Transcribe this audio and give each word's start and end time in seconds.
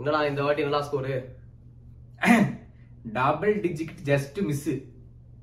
என்னடா 0.00 0.20
இந்த 0.26 0.40
வாட்டி 0.42 0.64
என்னடா 0.64 0.86
score 0.86 1.14
double 3.14 3.54
digit 3.64 4.00
just 4.08 4.40
miss 4.48 4.70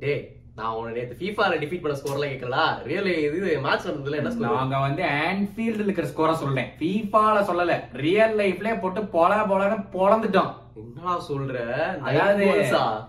டேய் 0.02 0.24
நான் 0.58 0.76
உன்னை 0.78 0.92
நேத்து 0.94 1.18
ஃபீஃபால 1.20 1.58
டிஃபீட் 1.64 1.82
பண்ண 1.82 1.96
ஸ்கோர்லாம் 1.98 2.32
கேட்கல 2.32 2.60
ரியல் 2.90 3.10
இது 3.28 3.50
மேட்ச் 3.66 3.88
நடந்ததுல 3.88 4.20
என்ன 4.22 4.32
ஸ்கோர் 4.34 4.56
நாங்க 4.56 4.78
வந்து 4.86 5.04
ஆன்ஃபீல்ட்ல 5.26 5.86
இருக்கிற 5.86 6.08
ஸ்கோரை 6.12 6.36
சொல்றேன். 6.42 6.70
ஃபீஃபால 6.80 7.42
சொல்லல. 7.50 7.74
ரியல் 8.06 8.34
லைஃப்ல 8.42 8.72
போட்டு 8.80 9.02
பொல 9.16 9.36
பொலன்னு 9.52 9.78
பொளந்துட்டோம் 9.96 10.54
என்னடா 10.82 11.14
சொல்ற? 11.30 11.58
அதாவது 12.06 12.48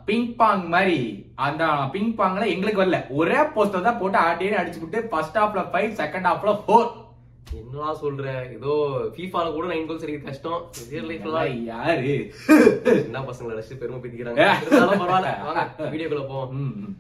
பிங் 0.09 0.31
பாங் 0.41 0.67
மாதிரி. 0.75 0.99
அந்த 1.47 1.65
பிங் 1.95 2.15
பாங்ல 2.21 2.47
எங்களுக்கு 2.55 2.83
வரல. 2.83 3.01
ஒரே 3.21 3.41
போஸ்டர் 3.55 3.89
தான் 3.89 4.01
போட்டு 4.03 4.19
ஆட்டி 4.27 4.55
அடிச்சு 4.61 4.83
விட்டு 4.85 5.01
ஃபர்ஸ்ட் 5.11 5.39
ஹாஃப்ல 5.43 5.65
ஃபைவ் 5.73 5.93
செகண்ட் 6.01 6.29
ஹாஃப்ல 6.31 6.55
ஃபோர் 6.65 6.89
என்னடா 7.53 8.01
சொல்ற? 8.03 8.25
ஏதோ 8.57 8.73
ஃபீஃபால 9.17 9.53
கூட 9.53 9.67
நைன் 9.75 9.87
கோல்ஸ் 9.87 10.03
அடிக்க 10.03 10.31
கஷ்டம். 10.31 10.71
ரியல் 10.91 11.09
லைஃப்ல 11.11 11.65
யாரு? 11.65 12.33
என்ன 12.85 13.21
பசங்களை 13.21 13.55
அடிச்சு 13.57 13.79
பெருமை 13.79 14.01
பத்திக்கிறாங்க. 14.01 14.47
பரவாயில்ல. 14.73 15.31
வாங்க 15.45 15.69
வீடியோக்குள்ள 15.79 16.27
போவோம். 16.29 16.97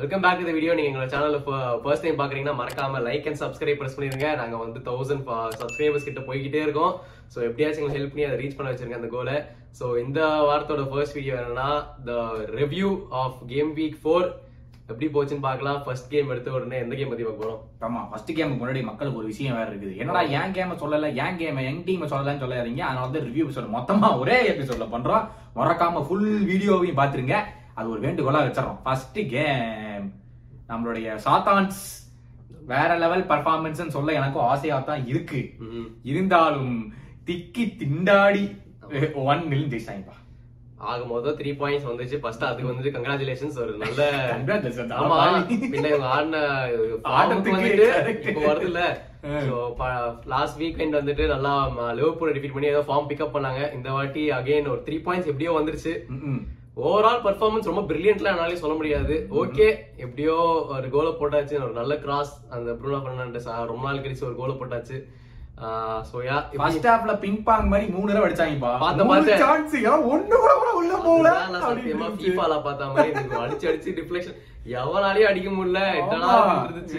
வெல்கம் 0.00 0.22
பேக் 0.24 0.38
டு 0.40 0.52
வீடியோ 0.56 0.74
நீங்க 0.76 0.90
எங்க 0.90 1.06
சேனல்ல 1.12 1.38
ஃபர்ஸ்ட் 1.82 2.04
டைம் 2.04 2.20
பாக்குறீங்கன்னா 2.20 2.54
மறக்காம 2.60 3.00
லைக் 3.06 3.26
அண்ட் 3.28 3.38
சப்ஸ்கிரைப் 3.40 3.80
பிரஸ் 3.80 3.96
பண்ணிருங்க. 3.96 4.28
நாங்க 4.40 4.56
வந்து 4.62 4.78
தௌசண்ட் 4.86 5.26
சப்ஸ்கிரைபர்ஸ் 5.62 6.06
கிட்ட 6.06 6.20
போய்கிட்டே 6.28 6.60
இருக்கோம். 6.66 6.92
சோ 7.32 7.38
எப்படியாச்சும் 7.48 7.82
எங்களுக்கு 7.82 7.98
ஹெல்ப் 7.98 8.12
பண்ணி 8.12 8.26
அதை 8.28 8.38
ரீச் 8.42 8.56
பண்ண 8.58 8.70
வச்சிருங்க 8.70 8.98
அந்த 9.00 9.10
கோலை 9.16 9.36
சோ 9.80 9.84
இந்த 10.04 10.20
வாரத்தோட 10.50 10.84
ஃபர்ஸ்ட் 10.92 11.16
வீடியோ 11.18 11.34
என்னன்னா 11.40 11.68
the 12.08 12.16
review 12.60 12.88
of 13.22 13.36
game 13.52 13.74
week 13.80 14.00
four 14.04 14.26
எப்படி 14.90 15.10
போச்சுன்னு 15.18 15.46
பார்க்கலாம். 15.48 15.78
ஃபர்ஸ்ட் 15.84 16.10
கேம் 16.14 16.32
எடுத்த 16.34 16.56
உடனே 16.58 16.80
எந்த 16.84 16.94
கேம் 17.00 17.12
பத்தி 17.12 17.28
பார்க்க 17.28 17.44
போறோம்? 17.44 17.60
ஆமா 17.88 18.00
ஃபர்ஸ்ட் 18.10 18.34
கேமுக்கு 18.40 18.62
முன்னாடி 18.64 18.88
மக்களுக்கு 18.90 19.22
ஒரு 19.22 19.30
விஷயம் 19.34 19.60
வேற 19.60 19.68
இருக்குது. 19.70 19.94
என்னடா 20.02 20.24
என் 20.40 20.56
கேம 20.58 20.80
சொல்லல? 20.82 21.14
என் 21.24 21.40
கேம 21.42 21.68
என் 21.68 21.86
டீம் 21.88 22.10
சொல்லலன்னு 22.14 22.44
சொல்லாதீங்க. 22.46 22.84
அதனால 22.88 23.06
வந்து 23.08 23.26
ரிவ்யூ 23.28 23.46
எபிசோட் 23.46 23.74
மொத்தமா 23.78 24.10
ஒரே 24.24 24.40
எபிசோட்ல 24.54 24.88
பண்றோம். 24.96 25.26
மறக்காம 25.60 26.06
ஃபுல் 26.08 26.28
வீடியோவையும் 26.52 27.00
பாத்துருங்க 27.02 27.38
அது 27.78 27.92
ஒரு 27.92 28.00
வேண்டுகோளா 28.04 28.40
வச்சிடறோம். 28.44 28.80
ஃபர்ஸ்ட் 28.84 29.18
கேம் 29.34 29.68
நம்மளுடைய 30.70 31.16
சாத்தான்ஸ் 31.24 31.80
வேற 32.70 32.90
லெவல் 32.98 33.28
பர்ஃபார்மன்ஸ் 33.30 33.94
சொல்ல 33.94 34.16
எனக்கும் 34.18 34.48
ஆசையா 34.48 34.78
தான் 34.84 35.04
இருக்கு. 35.06 35.40
இருந்தாலும் 36.10 36.74
திக்கி 37.28 37.64
திண்டாடி 37.80 38.44
ஒன் 39.24 39.42
மில் 39.50 39.70
ஜெயிச்சாங்கப்பா 39.72 40.16
ஆக 40.84 41.00
மொத்தம் 41.08 41.36
த்ரீ 41.38 41.50
பாயிண்ட்ஸ் 41.58 41.88
வந்துச்சு 41.88 42.18
ஃபர்ஸ்ட் 42.20 42.46
அதுக்கு 42.46 42.70
வந்துட்டு 42.70 42.92
கங்க்ராச்சுலேஷன்ஸ் 42.94 43.58
ஒரு 43.64 43.72
நல்ல 43.80 44.04
Congratulations. 44.30 44.92
ஆமா 44.98 45.16
ஆமா. 45.18 45.40
பின்ன 45.72 45.88
இவங்க 45.90 46.08
ஆடின 46.12 46.36
ஆட்டத்துக்கு 47.12 47.56
வந்துட்டு. 47.56 47.88
இப்போ 48.28 48.42
வருதுல்ல 48.46 48.82
லாஸ்ட் 50.32 50.58
வீக்கெண்ட் 50.60 50.98
வந்துட்டு 50.98 51.24
நல்லா 51.32 51.52
லிவர்பூல் 51.98 52.32
டிஃபீட் 52.36 52.54
பண்ணி 52.54 52.72
ஏதோ 52.72 52.82
ஃபார்ம் 52.86 53.10
பிக்கப் 53.10 53.34
பண்ணாங்க 53.34 53.62
இந்த 53.76 53.90
வாட்டி 53.96 54.22
அகைன் 54.38 54.72
ஒரு 54.74 54.82
த்ரீ 54.86 54.98
பாயிண்ட்ஸ் 55.06 55.30
எப்படியோ 55.32 55.52
வந்துருச்சு. 55.58 55.92
ஓவரால் 56.88 57.22
பர்ஃபார்மன்ஸ் 57.24 57.70
ரொம்ப 57.70 57.82
பிரில்லியன்ட்ல 57.88 58.32
என்னாலே 58.32 58.60
சொல்ல 58.64 58.74
முடியாது. 58.80 59.14
ஓகே 59.42 59.66
எப்படியோ 60.04 60.36
ஒரு 60.76 60.88
கோலை 60.94 61.12
போட்டாச்சு. 61.20 61.56
ஒரு 61.66 61.74
நல்ல 61.80 61.94
கிராஸ் 62.04 62.34
அந்த 62.56 62.70
ப்ரூனோ 62.80 63.00
ஃபெர்னாண்டஸ் 63.04 63.48
ரொம்ப 63.72 63.84
நாள் 63.88 64.04
கழிச்சு 64.04 64.28
ஒரு 64.28 64.36
கோலை 64.42 64.54
போட்டாச்சு. 64.60 64.98
சோ 66.10 66.18
யா 66.26 66.36
ஃபர்ஸ்ட் 66.60 66.86
ஹாஃப்ல 66.90 67.14
பிங் 67.24 67.40
பாங் 67.48 67.66
மாதிரி 67.72 67.86
மூணு 67.96 68.10
தடவை 68.10 68.26
அடிச்சாங்கப்பா. 68.26 68.70
பார்த்த. 68.82 69.34
சான்ஸ் 69.42 69.74
ஒண்ணு 70.12 70.34
கூட 70.44 70.52
கூட 70.60 70.70
உள்ள 70.80 70.92
போகல. 71.06 71.32
நான் 71.54 71.66
சத்தியமா 71.66 72.06
அப்படின்னு 72.06 72.22
ஃபீஃபால 72.22 72.56
பார்த்த 72.66 72.92
மாதிரி 72.94 73.12
எனக்கு 73.14 73.42
அடிச்சு 73.44 73.68
அடிச்சு 73.70 73.96
டிஃப்ளெக்ஷன் 73.98 74.38
எவனாலயும் 74.78 75.30
அடிக்க 75.30 75.50
முடியல. 75.50 75.82
என்னடா 76.00 76.32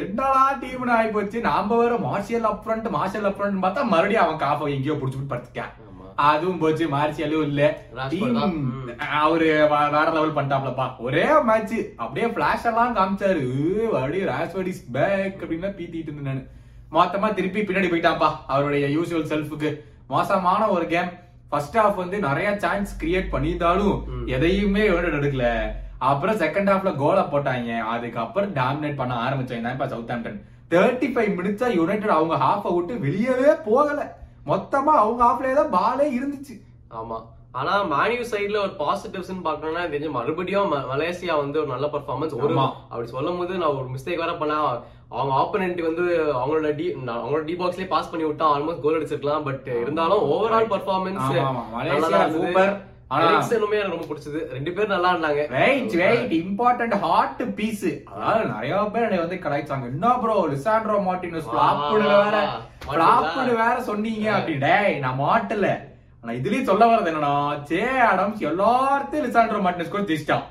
என்னடா 0.04 0.44
டீம்னு 0.62 1.12
போச்சு 1.16 1.42
நாம 1.50 1.78
வேற 1.82 1.96
மார்ஷியல் 2.08 2.48
அப்ரண்ட் 2.52 2.88
மார்ஷியல் 2.98 3.30
அப்ரண்ட் 3.32 3.64
பார்த்தா 3.66 3.88
மறுபடியும் 3.94 4.26
அவன் 4.26 4.44
காஃப 4.46 4.70
எங்கேயோ 4.76 4.98
புடிச்சு 5.02 5.32
படுத்துட்டான். 5.34 5.74
அதுவும் 6.22 6.58
போச்சு 6.58 6.88
மார்ஷியலும் 6.88 7.42
இல்ல. 7.42 7.84
அவரு 9.22 9.68
வேற 9.92 10.10
லெவல் 10.14 10.34
பண்ணிட்டாப்லப்பா. 10.34 10.98
ஒரே 10.98 11.42
மேட்ச் 11.42 11.74
அப்படியே 11.96 12.32
பிளாஷ் 12.32 12.66
எல்லாம் 12.66 12.96
காமிச்சாரு. 12.96 13.42
"ஏ, 13.80 13.86
அப்படியே 13.86 14.24
ராஷ்வர்ட் 14.24 14.66
இஸ் 14.66 14.92
பேக் 14.92 15.42
அப்படின்னு 15.42 15.70
பீத்திட்டு 15.70 15.96
இருந்தேன் 15.96 16.24
நானு. 16.24 16.48
மொத்தமா 16.92 17.34
திருப்பி 17.34 17.62
பின்னாடி 17.62 17.90
போயிட்டான்ப்பா 17.90 18.30
அவருடைய 18.48 19.00
யூசுவல் 19.00 19.28
செல்ஃபுக்கு 19.28 19.80
மோசமான 20.08 20.68
ஒரு 20.68 20.88
கேம் 20.88 21.10
ஃபர்ஸ்ட் 21.50 21.78
ஹாஃப் 21.78 21.96
வந்து 21.96 22.20
நிறைய 22.20 22.60
சான்ஸ் 22.60 23.04
கிரியேட் 23.04 23.28
பண்ணியிருந்தாலும் 23.32 24.04
எதையுமே 24.26 24.90
எடுக்கல. 24.90 25.72
அப்புறம் 25.98 26.38
செகண்ட் 26.38 26.70
ஹாஃப்ல 26.70 26.96
கோலை 26.96 27.24
போட்டாங்க. 27.24 27.80
அதுக்கப்புறம் 27.80 28.54
டாமினேட் 28.54 28.96
பண்ண 28.96 29.14
ஆரம்பிச்சாங்க 29.14 29.62
தான் 29.62 29.72
இப்ப 29.72 29.88
சவுத் 29.88 30.10
ஆம்டன் 30.10 30.42
தேர்ட்டி 30.70 31.14
ஃபைவ் 31.14 31.36
மினிட்ஸா 31.36 31.76
யுனைடெட் 31.76 32.10
அவங்க 32.10 32.36
ஹாஃபை 32.36 32.76
விட்டு 32.76 32.94
வெளியவே 32.94 33.64
போகல. 33.66 34.20
மொத்தமா 34.46 34.94
அவங்க 35.04 35.22
ஹாஃப்லயே 35.24 35.56
தான் 35.60 35.74
பாலே 35.78 36.08
இருந்துச்சு. 36.18 36.56
ஆமா. 37.00 37.20
ஆனா 37.60 37.72
மானியூ 37.94 38.24
சைடுல 38.32 38.58
ஒரு 38.66 38.74
பாசிட்டிவ்ஸ் 38.82 39.32
பாக்கணும்னா 39.48 39.82
தெரிஞ்சு 39.94 40.12
மறுபடியும் 40.18 40.74
மலேசியா 40.92 41.34
வந்து 41.44 41.60
ஒரு 41.62 41.70
நல்ல 41.72 41.88
பர்ஃபார்மன்ஸ் 41.96 42.36
ஒரு 42.44 42.54
ஆமா. 42.54 42.68
அப்படி 42.92 43.08
சொல்லும் 43.16 43.38
போது 43.38 43.58
நான் 43.62 43.78
ஒரு 43.80 43.88
மிஸ்டேக் 43.96 44.22
வேற 44.24 44.34
பண்ணேன். 44.42 44.64
அவங்க 45.10 45.34
ஆப்போனன்ட் 45.42 45.82
வந்து 45.88 46.04
அவங்களோட 46.40 46.76
டி 46.76 46.86
அவங்களோட 47.16 47.44
டி 47.44 47.56
பாக்ஸ்லயே 47.62 47.88
பாஸ் 47.88 48.12
பண்ணி 48.12 48.26
விட்டா 48.28 48.46
ஆல்மோஸ்ட் 48.54 48.84
கோல் 48.86 48.98
அடிச்சிருக்கலாம். 49.00 49.44
பட் 49.50 49.68
இருந்தாலும் 49.82 50.24
ஓவரால் 50.36 50.72
பர்ஃபார்மன்ஸ். 50.76 51.28
Malacia 51.76 52.22
super. 52.38 52.70
எரிக்சனுமே 53.20 53.78
எனக்கு 53.80 53.96
ரொம்ப 53.96 54.08
பிடிச்சது. 54.10 54.40
ரெண்டு 54.56 54.72
பேரும் 54.76 54.94
நல்லா 54.96 55.12
இருந்தாங்க 55.14 55.42
wait 55.56 55.96
wait 56.02 56.34
important 56.40 56.96
hard 57.04 57.42
piece 57.60 57.88
அதாவது 58.14 58.46
நிறைய 58.54 58.82
பேர் 58.94 59.06
என்னை 59.08 59.20
வந்து 59.24 59.38
கலாய்ச்சாங்க. 59.46 59.88
என்ன 59.94 60.14
ப்ரோ 60.24 60.36
லிசாண்ட்ரோ 60.54 60.98
மார்டினஸ் 61.10 61.50
ஃபிளாப்னு 61.52 62.08
வேற. 62.26 62.40
ஃபிளாப்னு 62.88 63.54
வேற 63.64 63.76
சொன்னீங்க 63.90 64.28
அப்படி 64.38 64.56
டேய் 64.66 64.96
நான் 65.06 65.22
மாட்டல. 65.26 65.70
ஆனா 66.24 66.34
இதுலயும் 66.40 66.70
சொல்ல 66.72 66.84
வரது 66.92 67.12
என்னன்னா 67.12 67.36
சே 67.70 67.82
அடம்ஸ் 68.12 68.42
எல்லாத்தையும் 68.52 69.26
லிசாண்ட்ரோ 69.28 69.62
மார்டினஸ் 69.66 69.94
கூட 69.96 70.04
திச்சிட்டான் 70.12 70.48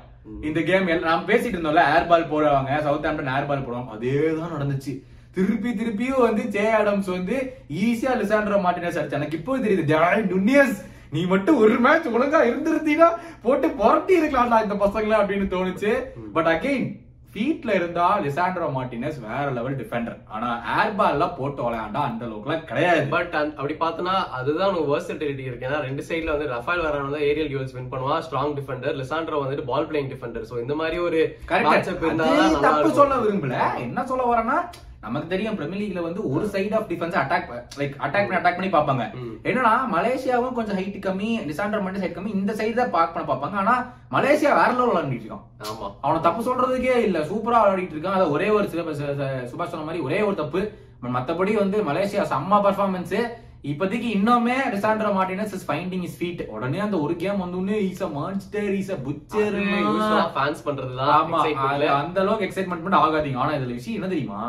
இந்த 0.47 0.59
கேம் 0.67 0.89
நாம் 1.07 1.29
பேசிட்டு 1.29 1.55
இருந்தோம்ல 1.55 1.83
ஏர் 1.93 2.09
பால் 2.09 2.31
போடுவாங்க 2.33 2.71
சவுத் 2.87 3.07
ஆம்டன் 3.09 3.33
ஏர் 3.37 3.49
பால் 3.51 3.65
போடுவாங்க. 3.67 3.95
அதேதான் 3.95 4.53
நடந்துச்சு. 4.55 4.93
திருப்பி 5.35 5.69
திருப்பியும் 5.79 6.25
வந்து 6.27 6.43
ஜே 6.55 6.63
ஆடம்ஸ் 6.79 7.09
வந்து 7.17 7.35
ஈஸியா 7.83 8.13
லிசாண்ட்ரோ 8.21 8.57
மார்டினஸ் 8.65 8.97
அடிச்சு 8.99 9.19
எனக்கு 9.19 9.37
இப்போ 9.39 9.57
தெரியுது 9.65 9.85
டேய் 9.91 10.23
டுனியஸ் 10.33 10.75
நீ 11.13 11.21
மட்டும் 11.33 11.61
ஒரு 11.65 11.77
மேட்ச் 11.85 12.13
ஒழுங்கா 12.15 12.41
இருந்திருந்தீங்கன்னா 12.49 13.11
போட்டு 13.45 13.67
புரட்டி 13.79 14.13
இருக்கலாம்டா 14.19 14.59
இந்த 14.65 14.75
பசங்களை 14.83 15.15
அப்படின்னு 15.21 15.47
தோணுச்சு. 15.55 15.93
பட் 16.35 16.51
அகைன் 16.55 16.85
ஃபீட்ல 17.33 17.71
இருந்தா 17.79 18.05
லிசாண்ட்ரோ 18.23 18.65
மார்டினஸ் 18.77 19.17
வேற 19.25 19.45
லெவல் 19.57 19.77
டிஃபெண்டர் 19.81 20.17
ஆனா 20.35 20.47
ஏர் 20.77 20.95
பால் 20.97 21.13
எல்லாம் 21.15 21.35
போட்டு 21.37 21.61
விளையாண்டா 21.65 22.01
அந்த 22.09 22.25
அளவுக்குலாம் 22.27 22.65
கிடையாது. 22.71 23.03
பட் 23.13 23.35
அப்படி 23.59 23.75
பார்த்தனா 23.83 24.15
அதுதான் 24.37 24.69
உனக்கு 24.71 24.93
வெர்சட்டிலிட்டி 24.93 25.43
இருக்கு. 25.47 25.67
ஏன்னா 25.69 25.79
ரெண்டு 25.87 26.03
சைடுல 26.09 26.33
வந்து 26.35 26.51
ரஃபேல் 26.55 26.83
வரான் 26.87 27.07
வந்து 27.07 27.21
ஏரியல் 27.29 27.51
டியூல்ஸ் 27.51 27.75
வின் 27.77 27.91
பண்ணுவான் 27.93 28.23
ஸ்ட்ராங் 28.27 28.55
டிஃபெண்டர் 28.59 28.99
லிசாண்ட்ரோ 29.01 29.41
வந்துட்டு 29.43 29.65
பால் 29.71 29.87
பிளேயிங் 29.91 30.11
டிஃபெண்டர் 30.13 30.47
சோ 30.51 30.57
இந்த 30.63 30.75
மாதிரி 30.81 30.99
ஒரு 31.07 31.21
கரெக்ட் 31.51 31.91
இருந்தா 32.05 32.27
தான் 32.41 32.65
தப்பு. 32.67 32.91
சொல்ல 33.01 33.21
விரும்பல. 33.25 33.57
என்ன 33.87 34.05
சொல்ல 34.11 34.25
வரேன்னா 34.31 34.57
நமக்கு 35.03 35.27
தெரியும் 35.33 35.55
பிரீமியர் 35.59 35.81
லீக்ல 35.81 36.01
வந்து 36.07 36.21
ஒரு 36.33 36.45
side 36.53 36.73
of 36.79 36.89
defence 36.91 37.15
attack 37.21 37.47
like 37.79 37.95
attack 38.05 38.25
பண்ணி 38.25 38.39
அட்டாக் 38.39 38.57
பண்ணி 38.57 38.69
பார்ப்பாங்க. 38.75 39.03
என்னன்னா 39.49 39.73
மலேசியாவும் 39.95 40.57
கொஞ்சம் 40.57 40.77
ஹைட் 40.79 40.99
கம்மி 41.05 41.29
டிசாண்டர் 41.49 41.83
மட்டும் 41.85 42.03
ஹைட் 42.03 42.17
கம்மி 42.17 42.31
இந்த 42.39 42.53
சைடு 42.59 42.75
தான் 42.79 42.93
பார்க் 42.95 43.13
பண்ண 43.15 43.25
பார்ப்பாங்க. 43.31 43.57
ஆனா 43.63 43.75
மலேசியா 44.15 44.51
வேற 44.59 44.69
லெவல் 44.79 44.91
விளையாடிட்டு 44.91 45.25
இருக்கான். 45.25 45.45
ஆமா. 45.69 45.87
அவனை 46.05 46.19
தப்பு 46.27 46.47
சொல்றதுக்கே 46.49 46.97
இல்ல. 47.07 47.19
சூப்பரா 47.31 47.61
விளையாடிட்டு 47.63 47.95
இருக்கான். 47.97 48.17
அது 48.19 48.33
ஒரே 48.37 48.49
ஒரு 48.57 48.67
சுபாஷ் 49.51 49.71
சொன்ன 49.73 49.85
மாதிரி 49.87 50.03
ஒரே 50.09 50.19
ஒரு 50.29 50.37
தப்பு. 50.43 50.61
மத்தபடி 51.15 51.53
வந்து 51.63 51.77
மலேசியா 51.87 52.23
செம்ம 52.33 52.59
பர்ஃபார்மன்ஸ் 52.65 53.15
இப்போதைக்கு 53.71 54.07
இன்னுமே 54.17 54.55
Lisandro 54.75 55.09
Martinez 55.17 55.51
is 55.57 55.65
finding 55.67 56.05
is 56.07 56.15
feet 56.19 56.41
உடனே 56.55 56.79
அந்த 56.85 56.97
ஒரு 57.05 57.13
கேம் 57.23 57.41
வந்தோடனே 57.43 57.77
is 57.89 58.03
a 58.07 58.09
monster 58.15 58.69
is 58.79 58.91
a 58.95 58.97
butcher 59.07 59.57
fans 60.37 60.63
பண்றதுதான் 60.67 61.11
ஆமா. 61.17 61.41
அந்த 62.01 62.19
அளவுக்கு 62.23 62.47
எக்ஸைட்மெண்ட் 62.47 62.85
பண்ண 62.85 63.01
ஆகாதீங்க. 63.05 63.41
ஆனா 63.43 63.57
இதுல 63.59 63.77
விஷயம் 63.79 63.99
என்ன 63.99 64.09
தெரியுமா? 64.13 64.41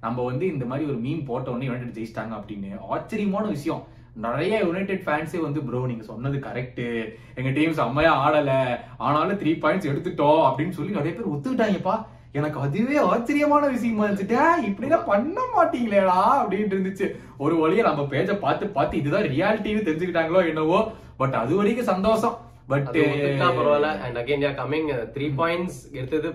நம்ம 0.00 0.24
வந்து 0.24 0.46
இந்த 0.46 0.64
மாதிரி 0.64 0.88
ஒரு 0.88 0.98
மீன் 0.98 1.24
போட்ட 1.24 1.50
உடனே 1.50 1.64
யுனைடெட் 1.64 2.02
ஜெயிச்சிட்டாங்க 2.02 2.32
அப்படின்னு. 2.34 2.76
ஆச்சரியமான 2.88 3.46
விஷயம். 3.46 3.86
நிறைய 4.14 4.58
யுனைடெட் 4.58 5.00
ஃபேன்ஸே 5.00 5.40
வந்து 5.40 5.62
ப்ரோ 5.62 5.86
நீங்க 5.86 6.04
சொன்னது 6.04 6.38
கரெக்ட் 6.38 7.12
எங்க 7.34 7.50
டீம் 7.50 7.72
செம்மையா 7.72 8.30
ஆடல. 8.30 8.76
ஆனாலும் 8.98 9.40
த்ரீ 9.40 9.46
பாயிண்ட்ஸ் 9.46 9.88
எடுத்துட்டோம். 9.88 10.52
அப்படின்னு 10.52 10.70
சொல்லி 10.70 10.90
நிறைய 10.90 11.18
பேர் 11.18 11.28
ஒத்துக்கிட்டாங்கப்பா. 11.28 12.04
எனக்கு 12.32 12.60
அதுவே 12.60 12.96
ஆச்சரியமான 12.96 13.66
விஷயமா 13.66 14.06
இருந்துச்சுட்டே 14.06 14.40
இப்படிலாம் 14.66 15.04
பண்ண 15.04 15.40
மாட்டீங்களேடா. 15.56 16.44
அப்படின்ட்டு 16.44 16.76
இருந்துச்சு. 16.76 17.16
ஒரு 17.38 17.56
வழியை 17.56 17.84
நம்ம 17.84 18.02
பேஜ 18.02 18.34
பார்த்து 18.34 18.66
பார்த்து 18.66 18.96
இதுதான் 18.96 19.22
ரியாலிட்டின்னு 19.22 19.86
தெரிஞ்சுக்கிட்டாங்களோ 19.88 20.46
என்னவோ? 20.46 20.92
பட் 21.16 21.34
அது 21.34 21.56
வரைக்கும் 21.56 21.84
சந்தோஷம். 21.84 22.38
பட் 22.68 22.86
ஒத்துக்கிட்டா 22.90 23.48
பரவாயில்ல. 23.52 23.90
And 24.04 24.18
again 24.20 24.42
yeah 24.44 24.50
coming 24.58 24.88
three 25.14 25.26
points 25.38 25.78
எடுத்தது 25.94 26.30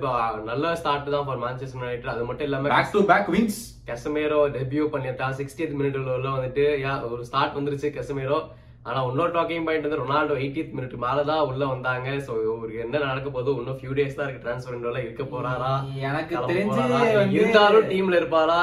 நல்ல 0.48 0.74
ஸ்டார்ட் 0.80 1.14
தான் 1.16 1.28
ஃபார் 1.28 1.42
மான்செஸ்டர் 1.44 1.80
யுனைடெட் 1.80 2.14
அது 2.14 2.26
மட்டும் 2.30 2.48
இல்லாம 2.48 2.72
back 2.74 2.94
to 2.94 3.04
back 3.12 3.30
wins 3.36 3.60
Casemiro 3.90 4.40
debut 4.56 4.86
பண்ணிட்டா 4.94 5.28
சிக்ஸ்டியத் 5.40 5.78
மினிட்ல 5.80 6.16
உள்ள 6.18 6.30
வந்துட்டு 6.38 6.66
யா 6.84 6.94
ஒரு 7.10 7.24
ஸ்டார்ட் 7.30 7.58
வந்துருச்சு 7.60 7.90
கெசமேரோ 7.98 8.40
ஆனா 8.88 9.00
இன்னொரு 9.10 9.32
டாக்கிங் 9.36 9.66
பாயிண்ட் 9.66 9.86
வந்து 9.88 10.00
ரொனால்டோ 10.02 10.36
80th 10.46 10.72
மினிட் 10.78 10.96
மேலதான் 11.04 11.44
உள்ள 11.50 11.64
வந்தாங்க. 11.72 12.08
சோ 12.26 12.32
இவருக்கு 12.46 12.82
என்ன 12.86 13.04
நடக்க 13.10 13.28
போகுது 13.36 13.52
இன்னும் 13.60 13.78
ஃபியூ 13.80 13.94
டேஸ் 14.00 14.18
தான் 14.18 14.28
இருக்கு. 14.28 14.44
டிரான்ஸ்ஃபர் 14.46 14.76
விண்டோல 14.76 15.04
இருக்க 15.06 15.24
போறாரா? 15.34 15.72
எனக்கு 16.10 16.42
தெரிஞ்சு 16.50 16.82
இருந்தாலும் 17.38 17.88
டீம்ல 17.92 18.20
இருப்பாரா? 18.22 18.60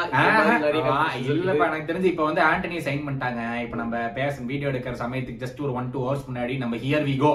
இல்லப்பா. 1.33 1.69
எனக்கு 1.71 1.91
தெரிஞ்சு 1.93 2.13
இப்ப 2.13 2.27
வந்து 2.29 2.43
ஆண்டனி 2.51 2.85
சைன் 2.89 3.07
பண்ணிட்டாங்க. 3.07 3.41
இப்ப 3.65 3.79
நம்ம 3.83 4.05
பேச 4.21 4.37
வீடியோ 4.53 4.71
எடுக்கிற 4.73 4.95
சமயத்துக்கு 5.05 5.45
ஜஸ்ட் 5.47 5.65
ஒரு 5.67 5.75
ஒன் 5.81 5.91
டூ 5.97 6.03
ஹவர்ஸ் 6.07 6.29
முன்னாடி 6.29 6.57
நம்ம 6.65 6.77
ஹியர் 6.85 7.09
வி 7.11 7.17
கோ 7.25 7.33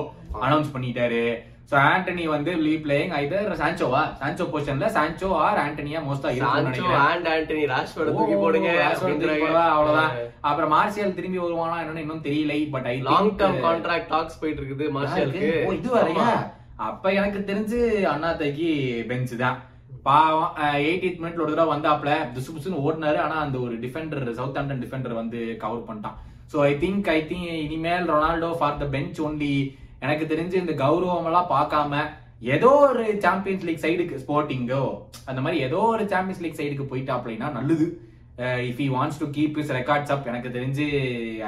அனௌன்ஸ் 0.47 0.73
பண்ணிட்டாரு. 0.77 1.25
சோ 1.71 1.75
ஆண்டனி 1.83 2.23
வந்து 2.27 2.51
லீ 2.63 2.73
பிளேயிங் 2.81 3.13
ஐதர் 3.19 3.47
சான்சோவா 3.61 4.01
சான்சோ 4.19 4.45
பொசிஷன்ல 4.49 4.87
சான்சோ 4.95 5.29
ஆர் 5.43 5.59
ஆண்டனியா 5.61 5.99
மோஸ்டா 6.07 6.31
நினைக்கிறேன். 6.31 6.97
and 7.05 7.27
ஆண்டனி 7.31 7.63
ராஷ்வர்ட் 7.71 8.11
தூக்கி 8.11 8.35
போடுங்க 8.35 8.69
அவ்வளவுதான். 9.69 10.11
அப்புறம் 10.49 10.73
மார்சியல் 10.75 11.15
திரும்பி 11.17 11.39
வருவானா 11.43 11.77
என்னன்னு 11.83 12.03
இன்னும் 12.05 12.25
தெரியல 12.27 12.55
but 12.75 12.89
I 12.91 12.97
long 13.07 13.31
term 13.39 13.57
contract 13.65 14.11
talks 14.11 14.39
போயிட்டு 14.41 14.61
இருக்குது 14.61 14.87
மார்ஷலுக்கு 14.97 15.47
ஓ, 15.61 15.71
இது 15.79 15.89
வரையா? 15.95 16.27
அப்ப 16.87 17.13
எனக்கு 17.13 17.41
தெரிஞ்சு 17.49 17.79
அண்ணாத்தைக்கு 18.11 18.69
பெஞ்ச் 19.09 19.33
தான். 19.39 19.57
பாவம் 20.07 20.51
எயிட்டித் 20.81 21.21
மினிட்ல 21.21 21.43
ஒரு 21.43 21.53
தடவை 21.53 21.69
வந்தாப்ல 21.71 22.11
துசு 22.33 22.49
புசுன்னு 22.51 22.83
ஓடினாரு 22.83 23.19
ஆனா 23.21 23.37
அந்த 23.45 23.57
ஒரு 23.59 23.75
டிஃபெண்டர் 23.83 24.27
சவுத் 24.39 24.59
ஆம்டன் 24.61 24.83
டிஃபெண்டர் 24.83 25.19
வந்து 25.19 25.39
கவர் 25.63 25.87
பண்ணிட்டான். 25.87 26.17
So 26.51 26.57
I 26.63 26.73
think 26.83 27.09
I 27.09 27.19
think 27.29 27.49
இனிமேல் 27.63 28.05
Ronaldo 28.11 28.51
for 28.59 28.77
the 28.77 28.87
bench 28.93 29.19
only 29.27 29.53
எனக்கு 30.05 30.25
தெரிஞ்சு 30.31 30.57
இந்த 30.63 30.75
கௌரவம் 30.83 31.29
எல்லாம் 31.31 31.51
பார்க்காம 31.55 32.01
ஏதோ 32.55 32.71
ஒரு 32.87 33.03
சாம்பியன்ஸ் 33.25 33.67
லீக் 33.67 33.83
சைடுக்கு 33.83 34.23
ஸ்போர்ட்டிங்கோ 34.23 34.81
அந்த 35.29 35.39
மாதிரி 35.43 35.59
ஏதோ 35.67 35.79
ஒரு 35.91 36.03
சாம்பியன்ஸ் 36.13 36.43
லீக் 36.45 36.59
சைடுக்கு 36.59 36.85
போயிட்டா 36.89 37.13
அப்படின்னா 37.17 37.47
நல்லது. 37.57 37.85
If 38.69 38.79
he 38.83 38.87
wants 38.95 39.19
to 39.21 39.25
keep 39.35 39.57
is 39.61 39.71
records 39.77 40.11
up 40.13 40.25
எனக்கு 40.31 40.49
தெரிஞ்சு 40.55 40.85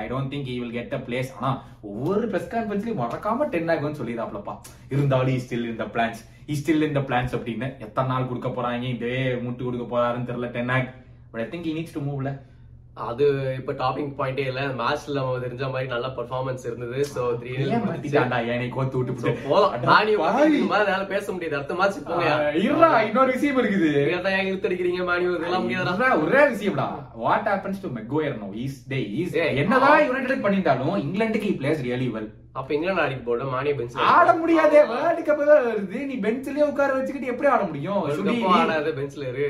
I 0.02 0.06
don't 0.12 0.30
think 0.34 0.48
will 0.62 0.76
get 0.78 0.94
a 0.94 1.00
place 1.08 1.32
ஆனா 1.38 1.50
ஒவ்வொரு 1.90 2.26
பிரஸ் 2.34 2.52
கான்ஃபரன்ஸ்லயும் 2.54 3.02
மறக்காம 3.02 3.48
டென் 3.56 3.72
ஆகும்னு 3.74 4.00
சொல்லிடாப்லப்பா 4.02 4.54
இருந்தாலும் 4.94 5.42
ஸ்டில் 5.46 5.68
இந்த 5.74 5.88
பிளான்ஸ் 5.96 6.22
ஸ்டில் 6.60 6.88
இந்த 6.88 7.02
பிளான்ஸ் 7.08 7.34
அப்படின்னு 7.38 7.68
எத்தனை 7.86 8.08
நாள் 8.12 8.30
கொடுக்க 8.30 8.50
போறாங்க? 8.50 8.86
இதே 8.96 9.16
முட்டு 9.46 9.64
கொடுக்க 9.64 9.86
போறாருன்னு 9.94 10.30
தெரியல 10.30 10.50
Ten 10.52 10.72
Hag 10.78 10.90
but 11.32 11.42
I 11.46 11.48
think 11.52 11.68
needs 11.78 11.96
to 11.98 12.04
மூவ்ல 12.08 12.32
அது 13.08 13.26
இப்ப 13.60 13.74
டாப்பிங் 13.82 14.12
பாயிண்டே 14.20 14.46
இல்ல. 14.52 14.62
மேட்ச்ல 14.82 15.18
நம்ம 15.18 15.38
தெரிஞ்ச 15.46 15.66
மாதிரி 15.74 15.90
நல்ல 15.94 16.08
பெர்ஃபார்மன்ஸ் 16.18 16.66
இருந்தது. 16.70 17.00
சோ 17.14 17.22
த்ரீ 17.42 17.52
ஏனை 18.54 18.70
கோத்து 18.76 18.98
விட்டு 19.00 19.34
போலாம். 19.50 19.76
நானி. 19.90 20.16
மேல 20.74 21.04
பேச 21.14 21.32
முடியாது. 21.32 21.58
அடுத்த 21.60 21.76
மேட்ச் 21.82 22.00
போங்க 22.08 22.28
இருடா 22.66 22.90
இன்னொரு 23.10 23.32
விஷயம் 23.36 23.60
இருக்குது. 23.64 23.92
ஏன் 24.38 24.50
இழுத்தடிக்கிறீங்க 24.52 25.04
மாணி? 25.12 25.26
இதெல்லாம் 25.36 25.66
முடியாதா 25.68 25.94
இதுதான் 25.94 26.24
ஒரே 26.26 26.44
விஷயம்டா. 26.56 26.88
What 27.26 27.48
happens 27.52 27.84
to 27.86 27.92
Maguire 28.00 28.38
no 28.44 28.50
is 28.66 28.80
day 28.94 29.00
is 29.22 29.38
என்னதான் 29.62 30.06
யுனைடெட் 30.10 30.46
பண்ணிட்டாலும் 30.48 30.98
இங்கிலாந்துக்கு 31.06 31.52
பிளேஸ் 31.62 31.84
ரியலி 31.88 32.10
வெல் 32.16 32.30
அப்ப 32.60 32.74
இங்கிலாந்து 32.76 33.04
அடிக்க 33.06 33.22
போட 33.26 33.44
மானிய 33.54 33.74
பெஞ்ச் 33.76 33.98
ஆட 34.14 34.30
முடியாதே 34.34 34.82
வேர்ல்ட் 34.92 35.28
கப் 35.28 35.42
வருது. 35.42 36.00
நீ 36.10 36.16
பெஞ்ச்லயே 36.26 36.68
உட்கார 36.72 36.90
வச்சுக்கிட்டு 36.94 37.32
எப்படி 37.34 37.50
ஆட 37.56 37.64
முடியும்? 37.64 38.02
ஆடாத 38.60 38.90
பெஞ்ச்ல 39.00 39.28
இரு. 39.32 39.48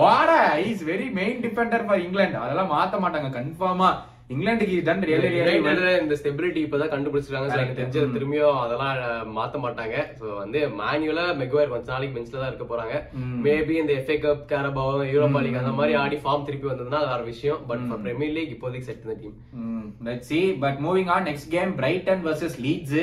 வாடா. 0.00 0.38
Is 0.70 0.84
very 0.84 1.06
main 1.20 1.40
defender 1.46 1.86
for 1.86 2.04
England 2.06 2.38
அதெல்லாம் 2.44 2.72
மாத்த 2.76 3.02
மாட்டாங்க. 3.04 3.30
கன்ஃபார்மா 3.38 3.90
இங்கிலாந்துக்கு 4.32 4.74
யுனைடெட்ல 4.78 5.92
இந்த 6.02 6.14
ஸ்டெபிலிட்டி 6.18 6.60
இப்பதான் 6.64 6.92
கண்டுபிடிச்சிருக்காங்க. 6.92 7.56
எனக்கு 7.58 7.78
தெரிஞ்சது 7.78 8.06
ம். 8.08 8.12
திரும்பியும் 8.16 8.58
அதெல்லாம் 8.64 9.32
மாத்த 9.36 9.62
மாட்டாங்க. 9.64 9.96
சோ 10.18 10.26
வந்து 10.42 10.60
மேனுவலா 10.80 11.24
மெக்வயர் 11.40 11.72
கொஞ்ச 11.72 11.92
நாளைக்கு 11.92 12.16
பெஞ்ச்ல 12.16 12.40
தான் 12.42 12.50
இருக்க 12.50 12.66
போறாங்க. 12.72 12.94
மேபி 13.46 13.74
இந்த 13.82 13.92
FA 14.00 14.16
cup 14.24 14.44
Carabao 14.52 14.92
Europa 15.14 15.42
league 15.46 15.58
அந்த 15.62 15.72
மாதிரி. 15.78 15.94
ஆடி 16.02 16.18
ஃபார்ம் 16.24 16.46
திருப்பி 16.48 16.68
வந்ததுன்னா 16.70 17.00
அது 17.00 17.12
வேற 17.14 17.24
விஷயம். 17.32 17.60
பட். 17.70 17.82
பிரீமியர் 18.06 18.36
லீக் 18.36 18.54
இப்போதைக்கு 18.56 18.88
செட் 18.90 19.02
இந்த 19.06 19.16
team 19.22 19.36
let's 20.08 20.30
see. 20.32 20.44
But 20.64 20.78
moving 20.86 21.10
on 21.16 21.26
next 21.30 21.50
game 21.56 21.72
Brighton 21.80 22.22
vs 22.28 22.54
Leeds 22.66 22.96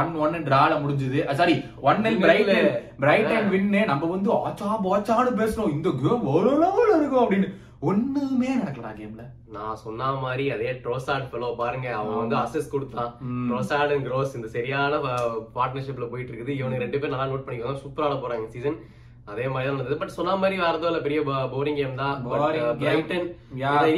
1-1 0.00 0.46
டிரால 0.50 0.72
முடிஞ்சது. 0.84 1.22
சாரி 1.40 1.56
1-0 1.88 2.20
பிரைட்டன் 2.26 2.70
பிரைட்டன் 3.04 3.50
வின் 3.54 3.72
நம்ம 3.92 4.12
வந்து 4.14 4.30
ஆச்சா 4.44 4.76
பாச்சான்னு 4.86 5.34
பேசணும் 5.42 5.74
இந்த 5.78 5.88
கேம் 6.04 6.30
ஒரு 6.36 6.52
லெவல் 6.62 6.94
இருக்கும் 7.00 7.24
அப்படின்னு. 7.24 7.50
ஒண்ணுமே 7.82 8.48
நடக்கலடா 8.54 8.90
கேம்ல. 8.96 9.22
நான் 9.54 9.78
சொன்ன 9.82 10.08
மாதிரி 10.22 10.44
அதே 10.54 10.70
ட்ரோசாட் 10.84 11.28
ஃபெலோ 11.30 11.48
பாருங்க 11.60 11.88
அவன் 11.98 12.18
வந்து. 12.20 12.36
அசஸ் 12.36 12.72
கொடுத்தான். 12.72 13.12
ட்ரோசாட் 13.50 13.92
அண்ட் 13.94 14.06
க்ரோஸ் 14.08 14.34
இந்த 14.38 14.48
சரியான 14.56 14.98
பார்ட்னர்ஷிப்ல 15.56 16.08
போயிட்டு 16.10 16.32
இருக்குது 16.32 16.56
இவனுக்கு 16.58 16.84
ரெண்டு 16.84 16.98
பேரும் 16.98 17.14
நல்லா 17.14 17.30
நோட் 17.32 17.46
பண்ணிக்கோங்க. 17.46 17.80
சூப்பரா 17.84 18.08
ஆட 18.08 18.16
போறாங்க 18.24 18.48
சீசன் 18.56 18.76
அதே 19.32 19.44
மாதிரி 19.48 19.66
தான் 19.68 19.76
நடந்தது. 19.76 19.98
பட் 20.02 20.14
சொன்ன 20.18 20.36
மாதிரி 20.42 20.56
வேற 20.60 20.72
எதுவும் 20.76 20.90
இல்ல. 20.92 21.00
பெரிய 21.06 21.20
போரிங் 21.54 21.78
கேம் 21.80 21.98
தான். 22.02 22.14
Boring 22.26 22.60
game. 22.60 22.78
Brighton. 22.82 23.26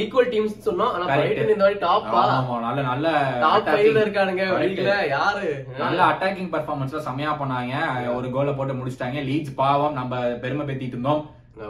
Equal 0.03 0.33
teams 0.33 0.57
சொன்னோம். 0.69 0.93
ஆனா. 0.95 1.05
பிரைட்டன் 1.11 1.53
இந்த 1.55 1.65
மாதிரி 1.65 1.81
டாப்பா 1.87 2.23
ஆமா 2.39 2.57
நல்ல 2.67 2.81
நல்ல 2.91 3.07
டாப் 3.45 3.61
attacking. 3.61 3.77
ஃபைவ்ல 3.77 4.05
இருக்கானுங்க. 4.07 4.45
Correct. 4.53 4.65
லீக்ல 4.65 4.95
யாரு 5.17 5.47
நல்ல 5.85 6.01
அட்டாக்கிங் 6.11 6.53
பர்ஃபார்மன்ஸ்ல 6.57 7.07
செமையா 7.11 7.35
பண்ணாங்க. 7.43 7.75
ஒரு 8.17 8.31
கோலை 8.31 8.55
போட்டு 8.55 8.81
முடிச்சிட்டாங்க. 8.81 9.21
லீட்ஸ் 9.31 9.61
பாவம் 9.63 9.99
நம்ம 10.01 10.13
பெருமை 10.45 10.67
பெத்திட்டு 10.71 10.97
இருந்தோம். 10.99 11.23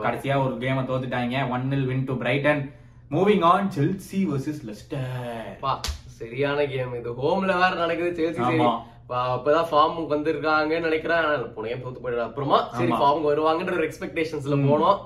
கடைசியா 0.07 0.37
ஒரு 0.45 0.55
கேமை 0.63 0.85
தோத்துட்டாங்க. 0.91 1.37
One 1.57 1.67
nil 1.73 1.85
win 1.91 2.07
to 2.11 2.17
Brighton 2.23 2.63
moving 3.15 3.45
on 3.53 3.69
Chelsea 3.77 4.21
versus 4.31 4.63
Leicester 4.69 5.53
பா 5.65 5.73
சரியான 6.19 6.67
கேம் 6.73 6.97
இது 7.01 7.13
ஹோம்ல 7.23 7.53
வேற 7.63 7.73
நடக்குது 7.83 8.11
சேல்சி 8.21 8.59
அப்பதான் 9.31 9.71
ஃபார்ம் 9.71 9.97
வந்திருக்காங்கன்னு 10.13 10.87
நினைக்கிறேன். 10.89 11.25
போன 11.55 11.67
கேம் 11.71 11.83
தோத்து 11.87 12.03
போயிடுறேன் 12.05 12.29
அப்புறமா 12.29 12.59
சரி. 12.77 12.93
ஃபார்ம் 13.01 13.27
வருவாங்கன்ற 13.31 13.75
ஒரு 13.79 13.89
எக்ஸ்பெக்டேஷன்ஸ்ல 13.89 14.59
போனோம். 14.69 15.01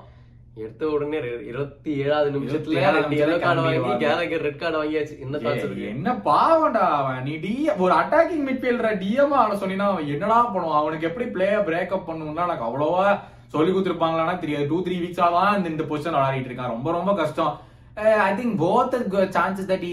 எடுத்த 0.63 0.83
உடனே 0.93 1.17
இருபத்தி 1.49 1.91
ஏழாவது 2.03 2.29
நிமிஷத்துல 2.35 2.83
ரெண்டு 2.97 3.17
yellow 3.19 3.39
card 3.43 3.59
வாங்கி. 3.65 3.91
கேரகர் 4.03 4.45
ரெட் 4.47 4.61
கார்டு 4.61 4.79
வாங்கியாச்சு. 4.81 5.15
என்ன 5.25 5.41
தாட்ஸ் 5.43 5.83
என்ன 5.93 6.13
பாவம்டா 6.27 6.85
அவன். 6.99 7.19
நீ 7.27 7.33
டி 7.43 7.53
ஒரு 7.83 7.93
அட்டாக்கிங் 8.01 8.45
மிட்ஃபீல்டர் 8.49 8.97
டிஎம் 9.03 9.35
ஆட 9.41 9.57
சொன்னீங்கன்னா 9.61 9.89
அவன் 9.91 10.11
என்னடா 10.13 10.37
பண்ணுவான்? 10.53 10.79
அவனுக்கு 10.81 11.09
எப்படி 11.09 11.27
பிளேய 11.35 11.57
பிரேக்கப் 11.67 12.07
பண்ணணும்னா 12.07 12.47
எனக்கு 12.47 12.67
அவ்வளவா 12.69 13.05
சொல்லி 13.53 13.71
கொடுத்துருப்பாங்களான்னா 13.73 14.35
தெரியாது. 14.43 14.65
டூ 14.69 14.77
த்ரீ 14.85 14.95
வீக்ஸ் 15.03 15.23
தான் 15.37 15.57
இந்த 15.57 15.69
இந்த 15.73 15.83
பொசிஷன் 15.91 16.15
விளையாடிட்டு 16.17 16.49
இருக்கான். 16.49 16.73
ரொம்ப 16.75 16.91
ரொம்ப 16.97 17.11
கஷ்டம். 17.21 17.53
I 17.97 18.31
think 18.39 18.55
both 18.61 18.95
chances 19.35 19.69
that 19.69 19.85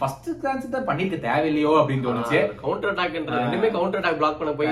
first 0.00 0.28
chances 0.42 0.74
தான் 0.74 0.86
பண்ணிருக்க 0.88 1.16
தேவையில்லையோ 1.24 1.72
அப்படின்னு 1.78 2.04
தோணுச்சு. 2.06 2.40
கவுண்டர் 2.60 2.90
அட்டாக் 2.92 3.16
ரெண்டுமே 3.38 3.68
கவுண்டர் 3.76 4.00
அட்டாக் 4.00 4.18
பிளாக் 4.20 4.38
பண்ண 4.40 4.52
போய் 4.58 4.68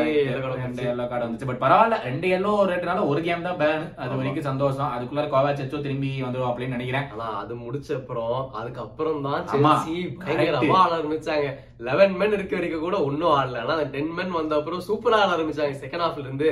ரெண்டு. 0.65 0.83
எல்லோ 0.91 1.07
கார்டு 1.13 1.25
வந்துச்சு. 1.27 1.49
பட் 1.51 1.61
பரவாயில்ல 1.65 1.97
ரெண்டு 2.09 2.29
எல்லோ 2.37 2.53
ரேட்னால 2.71 3.07
ஒரு 3.13 3.23
கேம் 3.29 3.47
தான் 3.47 3.59
பேன் 3.63 3.83
அது 4.03 4.19
வரைக்கும் 4.21 4.47
சந்தோஷம். 4.51 4.93
அதுக்குள்ள 4.97 5.25
கோவாச் 5.33 5.63
எச்சோ 5.65 5.81
திரும்பி 5.87 6.11
வந்துருவா 6.27 6.51
அப்படின்னு 6.51 6.77
நினைக்கிறேன். 6.77 7.09
ஆனா 7.15 7.27
அது 7.41 7.57
முடிச்ச 7.65 7.91
அப்புறம் 7.99 8.39
அதுக்கப்புறம் 8.61 9.27
தான். 9.29 9.43
செல்சி 9.55 9.97
பயங்கரமா 10.23 10.79
ஆட 10.85 10.95
ஆரம்பிச்சாங்க. 11.01 11.49
லெவன் 11.89 12.15
men 12.21 12.31
இருக்க 12.39 12.55
வரைக்கும் 12.59 12.87
கூட 12.87 12.97
ஒன்னும் 13.09 13.35
ஆடல. 13.39 13.65
ஆனா 13.65 13.77
டென் 13.97 14.15
men 14.21 14.31
வந்த 14.39 14.55
அப்புறம் 14.61 14.85
சூப்பரா 14.91 15.19
ஆட 15.25 15.33
ஆரம்பிச்சாங்க 15.39 15.81
செகண்ட் 15.83 16.07
ஹாஃப்ல 16.07 16.27
இருந்து. 16.29 16.49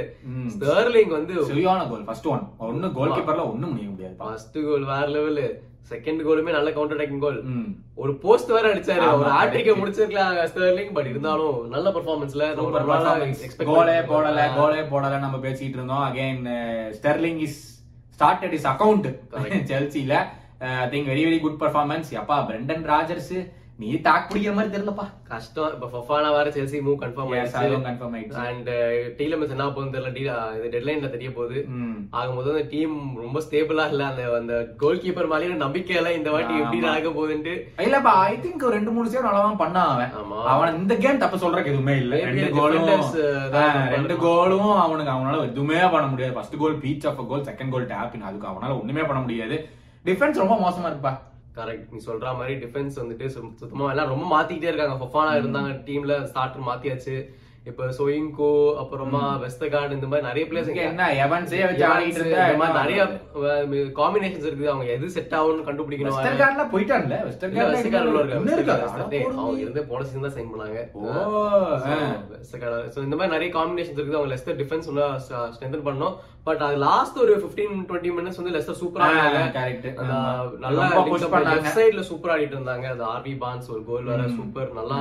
ஸ்டர்லிங் 0.56 1.14
வந்து 1.18 1.36
சரியான 1.52 1.86
கோல் 1.92 2.04
ஃபர்ஸ்ட் 2.10 2.28
ஒன் 2.34 2.44
ஒன்னு 2.72 2.92
கோல் 2.98 3.16
கீப்பர்ல 3.16 3.46
ஒண்ணும் 3.54 3.72
முடிய 3.74 3.88
முடியாது 3.94 4.14
ஃபர்ஸ்ட் 4.24 4.60
கோல் 4.68 4.90
வேற 4.92 5.06
லெவல் 5.16 5.42
செகண்ட் 5.90 6.20
கோலுமே 6.26 6.52
நல்ல 6.56 6.68
கவுண்டர் 6.76 6.96
அட்டாக்கிங் 6.96 7.24
கோல். 7.24 7.38
ஒரு 8.02 8.12
போஸ்ட் 8.22 8.50
வேற 8.56 8.66
அடிச்சாரு. 8.72 9.04
ஒரு 9.18 9.30
correct. 9.32 9.80
முடிச்சிருக்கலாம் 9.80 10.32
ஸ்டர்லிங் 10.52 10.92
பட் 10.96 11.10
இருந்தாலும் 11.12 11.58
நல்ல 11.74 11.90
பெர்ஃபார்மன்ஸ்ல 11.96 12.48
கோலே 13.72 13.98
போடல 14.12 14.46
கோலே 14.58 14.80
போடல 14.92 15.18
நம்ம 15.26 15.38
பேசிட்டு 15.46 15.76
இருந்தோம். 15.78 16.04
Again 16.08 16.42
Sterling 16.98 17.40
is 17.46 17.60
started 18.18 18.56
is 18.58 18.68
account. 18.72 19.06
செல்சில 19.72 20.14
I 20.58 20.88
think 20.92 21.08
very 21.12 21.24
very 21.28 21.40
good 21.44 21.60
performance 21.62 22.10
அப்பா 22.22 22.36
பிரெண்டன் 22.50 22.84
ராஜர்ஸ் 22.92 23.34
நீ 23.78 23.88
தாக் 24.04 24.28
பிடிக்கிற 24.28 24.52
மாதிரி 24.56 24.72
தெரியலப்பா 24.74 25.04
கஷ்டம் 25.30 25.72
இப்ப 25.74 25.86
ஃபஃபானா 25.92 26.28
வேற 26.34 26.50
செல்சி 26.54 26.78
மூவ் 26.84 27.00
கன்ஃபார்ம் 27.02 27.32
ஆயிடுச்சு 27.32 27.64
confirm 27.86 28.14
ஆயிடுச்சு. 28.16 28.38
அண்ட் 28.44 28.68
டீலமென்ஸ் 29.18 29.52
என்ன 29.54 29.64
போகுது 29.76 29.92
தெரியல 29.96 30.12
டீ 30.16 30.22
இது 30.58 30.70
டெட்லைன்ல 30.74 31.08
தெரிய 31.14 31.30
போகுது. 31.38 31.58
ஆகும்போது 32.18 32.52
அந்த 32.54 32.62
டீம் 32.72 32.94
ரொம்ப 33.22 33.42
ஸ்டேபிளா 33.46 33.84
இல்ல 33.92 34.04
அந்த 34.10 34.22
அந்த 34.38 34.54
கோல் 34.82 35.02
கீப்பர் 35.04 35.30
மேலேயும் 35.32 35.62
நம்பிக்கை 35.64 35.96
இல்ல 36.00 36.14
இந்த 36.18 36.32
வாட்டி 36.36 36.54
எப்படி. 36.62 36.80
நடக்க 36.86 37.12
போகுதுன்ட்டு 37.18 37.54
இல்லப்பா 37.86 38.14
ஐ 38.30 38.34
திங்க் 38.46 38.66
ரெண்டு 38.76 38.94
மூணு 38.96 39.12
சேவ் 39.14 39.28
நல்லா 39.28 39.44
தான் 39.48 39.60
பண்ணான் 39.64 39.92
அவன். 39.94 40.10
அவன் 40.54 40.80
இந்த 40.80 40.96
கேம் 41.04 41.22
தப்பு 41.24 41.42
சொல்றதுக்கு 41.44 41.74
எதுவுமே 41.74 41.96
இல்ல 42.04 42.22
ரெண்டு 42.30 42.50
கோலும் 42.58 42.90
ரெண்டு. 43.96 44.16
கோலும் 44.26 44.74
அவனுக்கு 44.86 45.14
அவனால 45.16 45.46
எதுவுமே 45.52 45.80
பண்ண 45.96 46.06
முடியாது 46.14 46.36
first 46.38 46.60
goal 46.64 46.82
peach 46.86 47.08
of 47.12 47.24
goal 47.32 47.48
second 47.52 47.74
goal 47.76 47.90
tap 47.94 48.20
அதுக்கு 48.30 48.52
அவனால 48.52 48.72
ஒண்ணுமே 48.82 49.04
பண்ண 49.10 49.22
முடியாது 49.26 49.58
டிஃபென்ஸ் 50.04 50.44
ரொம்ப 50.44 50.56
மோசமா 50.66 50.90
இருப்பா 50.92 51.14
கரெக்ட் 51.56 51.86
நீ 51.90 52.04
சொல்ற 52.06 52.34
மாதிரி 52.34 52.54
டிஃபென்ஸ் 52.54 52.98
வந்துட்டு 53.02 53.26
சுத்த- 53.26 53.56
சுத்தமா 53.56 53.88
எல்லாம் 53.88 54.08
ரொம்ப 54.08 54.40
மாத்திக்கிட்டே 54.40 54.62
இருக்காங்க. 54.62 55.04
ஃபஃபானா 55.04 55.28
இருந்தாங்க 55.28 55.68
டீம்ல 55.68 56.22
ஸ்டார்டர் 56.24 56.60
மாத்தியாச்சு. 56.66 57.24
இப்ப 57.64 57.84
சொயிங்கோ 57.84 58.74
அப்புறமா 58.74 59.40
வெஸ்டகார்ட் 59.40 59.90
இந்த 59.90 60.06
மாதிரி 60.06 60.26
நிறைய 60.26 60.44
இங்க 60.68 60.80
என்ன 60.80 61.26
எவன்ஸே 61.26 61.38
வச்சு 61.38 61.86
ஆடிட்டு 61.86 62.06
இருந்தா 62.06 62.50
இந்த 62.50 62.64
மாதிரி 62.64 62.78
நிறைய 62.78 63.04
காம்பினேஷன்ஸ் 63.84 64.42
இருக்குது. 64.42 64.64
அவங்க 64.64 64.84
எது 64.84 65.10
செட் 65.10 65.30
ஆகும்னு 65.30 65.64
கண்டுபிடிக்கணும்? 65.66 66.12
வெஸ்டர்கார்ட்ல 66.12 66.66
போயிட்டான்ல? 66.72 67.26
இருக்காங்க. 68.52 68.86
அவங்க 69.38 69.60
இருந்தே 69.60 69.80
போன 69.80 70.04
season 70.04 70.20
தான் 70.20 70.30
sign 70.30 70.46
பண்ணாங்க. 70.46 70.92
ஓ, 70.92 71.06
இந்த 73.02 73.16
மாதிரி 73.16 73.38
நிறைய 73.38 73.54
காம்பினேஷன்ஸ் 73.54 73.96
இருக்குது. 73.96 74.12
அவங்க 74.12 74.34
லெஸ்டர் 74.34 74.48
டிஃபென்ஸ் 74.48 74.88
ஸ்ட்ரென்தன் 75.28 75.86
பண்ணோம் 75.88 76.16
பட் 76.46 76.60
அது 76.64 76.76
லாஸ்ட் 76.76 77.16
ஒரு 77.18 77.32
15 77.44 77.78
டுவெண்ட்டி 77.86 78.10
மினிட்ஸ் 78.16 78.38
வந்து 78.40 78.52
லெஸ்டர் 78.56 78.78
சூப்பரா. 78.80 79.06
நல்லா. 80.64 80.82
லெஃப்ட் 81.46 81.78
சைடுல 81.78 82.02
சூப்பரா 82.10 82.34
ஆடிட்டு 82.34 82.56
இருந்தாங்க. 82.56 82.84
அந்த 82.94 83.04
ஆர்வி 83.14 83.32
பான்ஸ் 83.42 83.70
ஒரு 83.74 83.82
கோல் 83.88 84.10
வர. 84.10 84.26
சூப்பர் 84.36 84.70
நல்லா. 84.78 84.98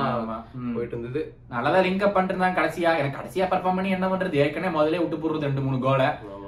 போயிட்டு 0.74 0.94
இருந்தது. 0.96 1.20
நல்லதா 1.48 1.80
லிங்க் 1.86 2.04
அப் 2.08 2.16
பண்ணிருந்தாங்க 2.18 2.58
கடைசியா 2.60 2.92
எனக்கு 3.00 3.18
கடைசியா 3.20 3.46
பெர்ஃபார்ம் 3.52 3.78
பண்ணி 3.80 3.90
என்ன 3.90 4.08
பண்றது? 4.12 4.40
ஏற்கனவே 4.44 4.74
முதல்ல 4.78 5.02
விட்டு 5.02 5.22
போடுறது 5.22 5.48
ரெண்டு 5.48 5.64
மூணு 5.66 5.78
கோல. 5.78 6.02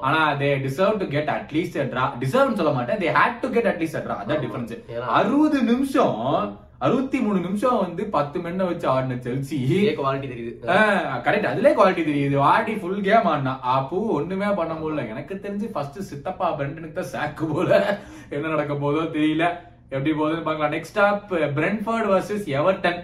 ஆனா 0.06 0.20
they 0.40 0.48
deserve 0.66 1.00
to 1.02 1.06
get 1.16 1.30
at least 1.36 1.78
draw 1.92 2.04
deserve 2.24 2.58
சொல்ல 2.60 2.72
மாட்டேன். 2.78 3.00
They 3.04 3.08
had 3.18 3.40
to 3.44 3.50
get 3.56 3.70
at least 3.72 4.04
draw 4.06 4.16
அதான். 4.22 4.42
டிஃபரன்ஸ் 4.44 4.74
அறுபது 5.18 5.60
நிமிஷம் 5.62 6.18
அறுபத்தி 6.86 7.18
மூணு 7.26 7.38
நிமிஷம் 7.44 7.80
வந்து 7.84 8.02
பத்து 8.16 8.38
மென்ன 8.42 8.66
வச்சு 8.68 8.86
ஆடின 8.92 9.18
செல்சி 9.24 9.56
குவாலிட்டி 10.00 10.28
தெரியுது. 10.32 10.52
கரெக்ட் 11.26 11.48
அதுலயே 11.50 11.72
குவாலிட்டி 11.78 12.04
தெரியுது. 12.10 12.36
ஆடி 12.52 12.74
ஃபுல் 12.80 13.02
கேம் 13.08 13.28
ஆடினா. 13.32 13.54
அப்போ 13.76 13.98
ஒண்ணுமே 14.18 14.50
பண்ண 14.60 14.74
முடியல. 14.80 15.06
எனக்கு 15.12 15.34
தெரிஞ்சு 15.44 15.68
ஃபர்ஸ்ட் 15.74 15.98
சித்தப்பா 16.10 16.48
பிரண்டனுக்கு 16.60 16.98
தான் 17.00 17.12
சாக்கு 17.14 17.46
போல 17.52 17.70
என்ன 18.36 18.44
நடக்க 18.54 18.74
போதோ 18.84 19.04
தெரியல. 19.18 19.46
எப்படி 19.94 20.10
போகுதுன்னு 20.18 20.48
பார்க்கலாம். 20.48 20.74
Next 20.76 21.00
up 21.06 21.30
Brentford 21.58 22.10
versus 22.14 22.48
Everton 22.58 23.00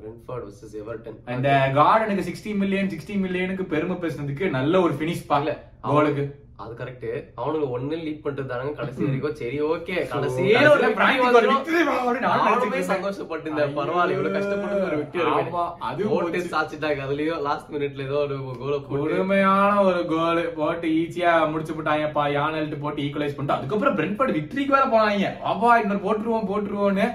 Brentford 0.00 0.44
vs 0.48 0.72
Everton 0.80 1.16
இந்த 1.36 1.50
கார்டனுக்கு 1.78 2.26
சிக்ஸ்டி 2.26 2.50
மில்லியன் 2.60 2.90
சிக்ஸ்டி 2.92 3.14
மில்லியனுக்கு 3.22 3.64
பெருமை 3.72 3.96
பேசுனதுக்கு 4.02 4.44
நல்ல 4.56 4.80
ஒரு 4.86 4.94
பினிஷ் 5.00 5.24
பாக்கல 5.30 5.54
கோலுக்கு 5.94 6.24
அது 6.58 6.72
கரெக்ட் 6.78 7.04
அவனுக்கு 7.40 7.66
ஒண்ணு 7.74 7.96
லீட் 8.04 8.22
பண்ணிட்டு 8.22 8.44
கடைசி 8.78 9.02
வரைக்கும். 9.02 9.34
சரி 9.40 9.58
ஓகே 9.68 9.96
கடைசி 10.12 10.40
கடைசியில 10.44 10.70
ஒரு 10.70 10.88
பிரான்சிக்கு 10.96 11.20
victory 11.20 11.28
ஒரு 11.28 11.48
வந்துரும். 11.48 11.58
victory 11.58 11.82
வாங்கணும்னு 11.90 12.22
நானும் 12.24 12.48
இருந்தேன். 12.56 12.88
சந்தோஷப்பட்டு 12.90 13.50
இந்த 13.52 13.64
பரவாயில்ல 13.76 14.14
இவ்வளவு 14.16 14.34
கஷ்டப்பட்டு 14.36 14.78
ஒரு 14.88 14.96
ஆமா, 15.34 15.64
அதுவும் 15.88 16.14
ஓட்டு. 16.16 16.40
சாச்சிட்டாங்க 16.54 17.04
அதுலயும் 17.06 17.44
லாஸ்ட் 17.46 17.70
மினிட்ல 17.74 18.06
ஏதோ 18.08 18.18
ஒரு 18.24 18.38
கோல 18.58 18.80
கொடுமையான 18.90 19.70
ஒரு 19.84 20.02
கோல் 20.06 20.42
போட்டு 20.58 20.88
ஈஸியா 21.00 21.32
முடிச்சு 21.52 21.76
போட்டாங்கப்பா 21.78 22.24
யானல்ட்டு 22.36 22.82
போட்டு 22.84 23.04
ஈக்குவலைஸ் 23.06 23.36
பண்ணிட்டு 23.36 23.58
அதுக்கப்புறம் 23.58 23.96
பிரென்ஃபர்ட் 24.00 24.36
விக்டரிக்கு 24.38 24.76
வேற 24.76 24.86
போனாங்க. 24.88 25.30
அப்பா 25.52 25.70
இன்னொரு 25.82 26.04
போட்டுருவோம் 26.06 26.50
போட்டுருவோம்னு 26.52 27.08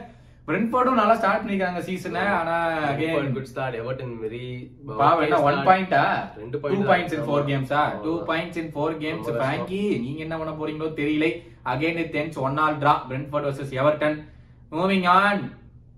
பிரென்ஃபர்டும் 0.48 0.98
நல்லா 1.00 1.16
ஸ்டார்ட் 1.20 1.42
பண்ணிருக்காங்க 1.42 1.82
சீசனை 1.86 2.22
ஆனா 2.38 2.56
again, 2.88 3.28
good 3.36 3.50
start 3.52 3.78
Everton 3.82 4.14
very 4.24 4.48
பாவம் 5.00 5.24
என்ன 5.26 5.38
ஒன் 5.50 5.60
பாயிண்டா 5.68 6.02
ரெண்டு 6.40 6.56
டூ 6.56 6.62
point 6.64 6.84
பாயிண்ட்ஸ் 6.90 7.14
இன் 7.14 7.22
தான். 7.22 7.28
ஃபோர் 7.30 7.46
கேம்ஸா 7.50 7.82
ஆமா. 7.84 8.02
Two 8.06 8.14
points 8.30 8.60
in 8.62 8.72
four 8.74 8.96
games 9.04 9.24
ரொம்ப 9.24 9.40
பிராங்கி 9.42 9.82
நீங்க 10.04 10.20
என்ன 10.26 10.38
பண்ண 10.42 10.54
போறீங்களோ 10.60 10.90
தெரியல. 11.00 11.28
Again 11.74 12.00
it 12.04 12.14
tense 12.16 12.40
one 12.46 12.58
all 12.64 12.80
draw 12.82 12.96
Brentford 13.10 13.48
versus 13.50 13.74
Everton 13.82 14.18
moving 14.72 15.08
on 15.16 15.42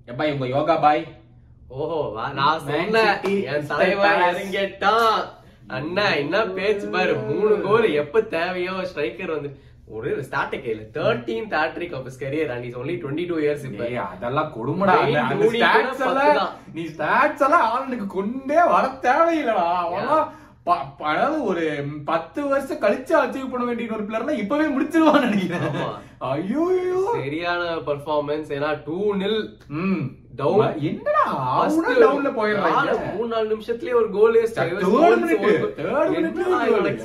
எப்பா 0.08 0.28
உங்க 0.34 0.48
யோகா 0.54 0.76
பாய் 0.86 1.04
ஓஹோ 1.76 2.00
நான் 2.36 2.62
சொன்னேன். 2.66 3.16
என் 3.52 3.66
Palace. 4.02 4.28
இறங்கிட்டான் 4.28 5.18
அண்ணா 5.78 6.08
என்ன 6.22 6.36
பேச்சு 6.58 6.88
பாரு. 6.94 7.14
மூணு 7.30 7.54
கோல் 7.64 7.88
எப்ப 8.02 8.22
தேவையோ 8.34 8.76
ஸ்ட்ரைக்கர் 8.90 9.36
வந்து 9.36 9.50
ஒரு 9.88 10.24
ஸ்டார்ட் 10.24 10.56
கையில 10.56 10.82
thirteen 10.94 11.50
hat trick 11.52 11.96
of 11.96 12.08
his 12.08 12.18
career 12.20 12.50
and 12.50 12.66
he's 12.66 12.78
only 12.78 12.96
22 12.96 13.36
years 13.40 13.66
இப்ப 13.66 13.84
அதெல்லாம் 14.06 14.54
கொடுமடா. 14.56 14.96
நீ 16.74 16.84
ஸ்டாட்ஸ் 16.86 17.42
எல்லாம் 17.42 17.68
ஆளுனுக்கு 17.74 18.08
கொண்டே 18.08 18.56
வர 18.64 18.88
தேவையில்லடா. 19.02 19.68
ப- 20.64 21.06
அதாவது 21.06 21.44
ஒரு 21.44 21.64
பத்து 22.06 22.48
வருஷம் 22.48 22.80
கழிச்சு 22.80 23.14
அச்சீவ் 23.16 23.50
பண்ண 23.50 23.66
வேண்டிய 23.66 23.94
ஒரு 23.94 24.04
பிளேயர்லாம் 24.04 24.38
இப்பவே 24.38 24.66
முடிச்சிருவான்னு 24.66 25.30
நினைக்கிறேன். 25.30 25.76
ஐயோ 26.18 26.66
சரியான 27.14 27.64
பெர்ஃபார்மன்ஸ் 27.86 28.50
ஏன்னா 28.50 28.82
டூ 28.86 29.14
நில் 29.14 29.40
ம். 29.68 30.06
என்னடா? 30.90 31.24
அவனா 31.58 31.92
டவுன்ல 32.04 32.30
போயிடுறாங்க. 32.38 32.94
மூணு 33.14 33.28
நாலு 33.28 33.56
நிமிஷத்துலயே 33.56 33.94
ஒரு 33.94 34.10
goal 34.12 34.38
third 34.38 34.80
minute 35.24 35.44
third 35.78 36.12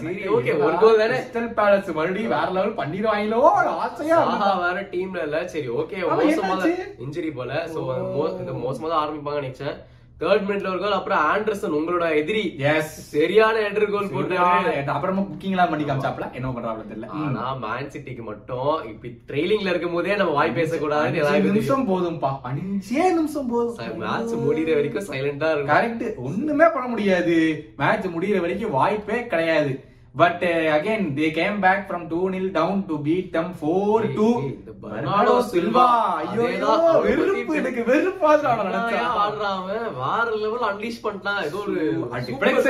minute 0.00 0.24
okay 0.36 0.52
ஒரு 0.60 0.76
கோல் 0.76 0.98
தானே? 0.98 1.16
கிறிஸ்டல் 1.16 1.50
பேலஸ் 1.58 1.92
மறுபடியும் 1.94 2.30
வேற 2.30 2.48
லெவல் 2.50 2.76
பண்ணிடுவாங்களோ 2.76 3.40
ஆசையா 3.78 4.18
இருக்கு. 4.22 4.50
வேற 4.64 4.80
டீம்ல 4.92 5.22
இல்ல. 5.22 5.48
சரி 5.48 5.68
ஓகே 5.76 6.00
மோசமா? 6.22 6.56
இன்ஜுரி 6.98 7.34
போல. 7.34 7.52
சோ. 7.74 7.80
இந்த 8.40 8.52
மோசமா 8.64 8.88
தான் 8.88 9.02
ஆரம்பிப்பாங்க 9.02 9.40
நினைச்சேன். 9.40 9.76
தேர்ட் 10.20 10.46
மினிட்ல 10.48 10.70
ஒரு 10.70 10.80
கோல் 10.80 10.96
அப்புறம் 10.96 11.20
ஆண்டர்சன் 11.32 11.76
உங்களோட 11.78 12.06
எதிரி. 12.20 12.42
Yes. 12.64 12.86
சரியான 13.12 13.56
ஹெடர் 13.66 13.92
கோல் 13.94 14.10
போட்டாரு. 14.14 14.84
அப்புறமா 14.96 15.22
புக்கிங் 15.28 15.54
எல்லாம் 15.56 15.70
பண்ணி 15.72 15.84
காமிச்சாப்ல 15.84 16.26
என்ன 16.38 16.48
பண்றாப்ல 16.56 16.84
தெரியல. 16.90 17.08
ஆனா 17.20 17.44
மேன் 17.64 17.90
சிட்டிக்கு 17.94 18.24
மட்டும் 18.30 18.72
இப்ப 18.90 19.08
ட்ரெயிலிங்ல 19.30 19.72
இருக்கும் 19.74 19.96
போதே 19.98 20.16
நம்ம 20.22 20.32
வாய் 20.32 20.56
பேசக்கூடாதுன்னு 20.58 21.26
தெரியும். 21.26 21.50
நிமிஷம் 21.50 21.86
போதும்பா 21.90 22.32
அஞ்சே 22.50 23.04
நிமிஷம் 23.18 23.50
போதும். 23.52 23.98
மேட்ச் 24.04 24.34
முடிகிற 24.46 24.74
வரைக்கும் 24.78 25.08
சைலண்டா 25.10 25.50
இருக்கும். 25.52 25.74
கரெக்ட் 25.74 26.16
ஒண்ணுமே 26.30 26.68
பண்ண 26.74 26.88
முடியாது. 26.94 27.36
மேட்ச் 27.76 28.08
முடியிற 28.16 28.40
வரைக்கும் 28.46 28.76
வாய்ப்பே 28.80 29.20
கிடையாது. 29.34 29.72
But 30.14 30.40
again 30.72 31.04
they 31.16 31.26
came 31.32 31.58
back 31.60 31.82
from 31.88 32.04
two 32.08 32.20
nil 32.30 32.48
down 32.52 32.80
to 32.86 32.94
beat 33.02 33.28
them 33.32 33.52
four 33.58 34.06
two 34.16 34.28
ஏய், 34.38 34.48
இந்த 34.52 34.72
பெர்னார்டோ 34.82 35.34
சில்வா 35.50 35.84
ஐயோ 36.20 36.46
வெறுப்பு 37.04 37.52
எனக்கு 37.56 37.82
நினைச்சா 38.62 39.02
ஆடுறான்? 39.20 39.60
வேற 39.66 39.84
level 40.36 40.62
unleash 40.70 40.98
பண்ணிட்டான். 41.04 41.38
ஏதோ 41.44 41.58
ஒரு 41.62 41.74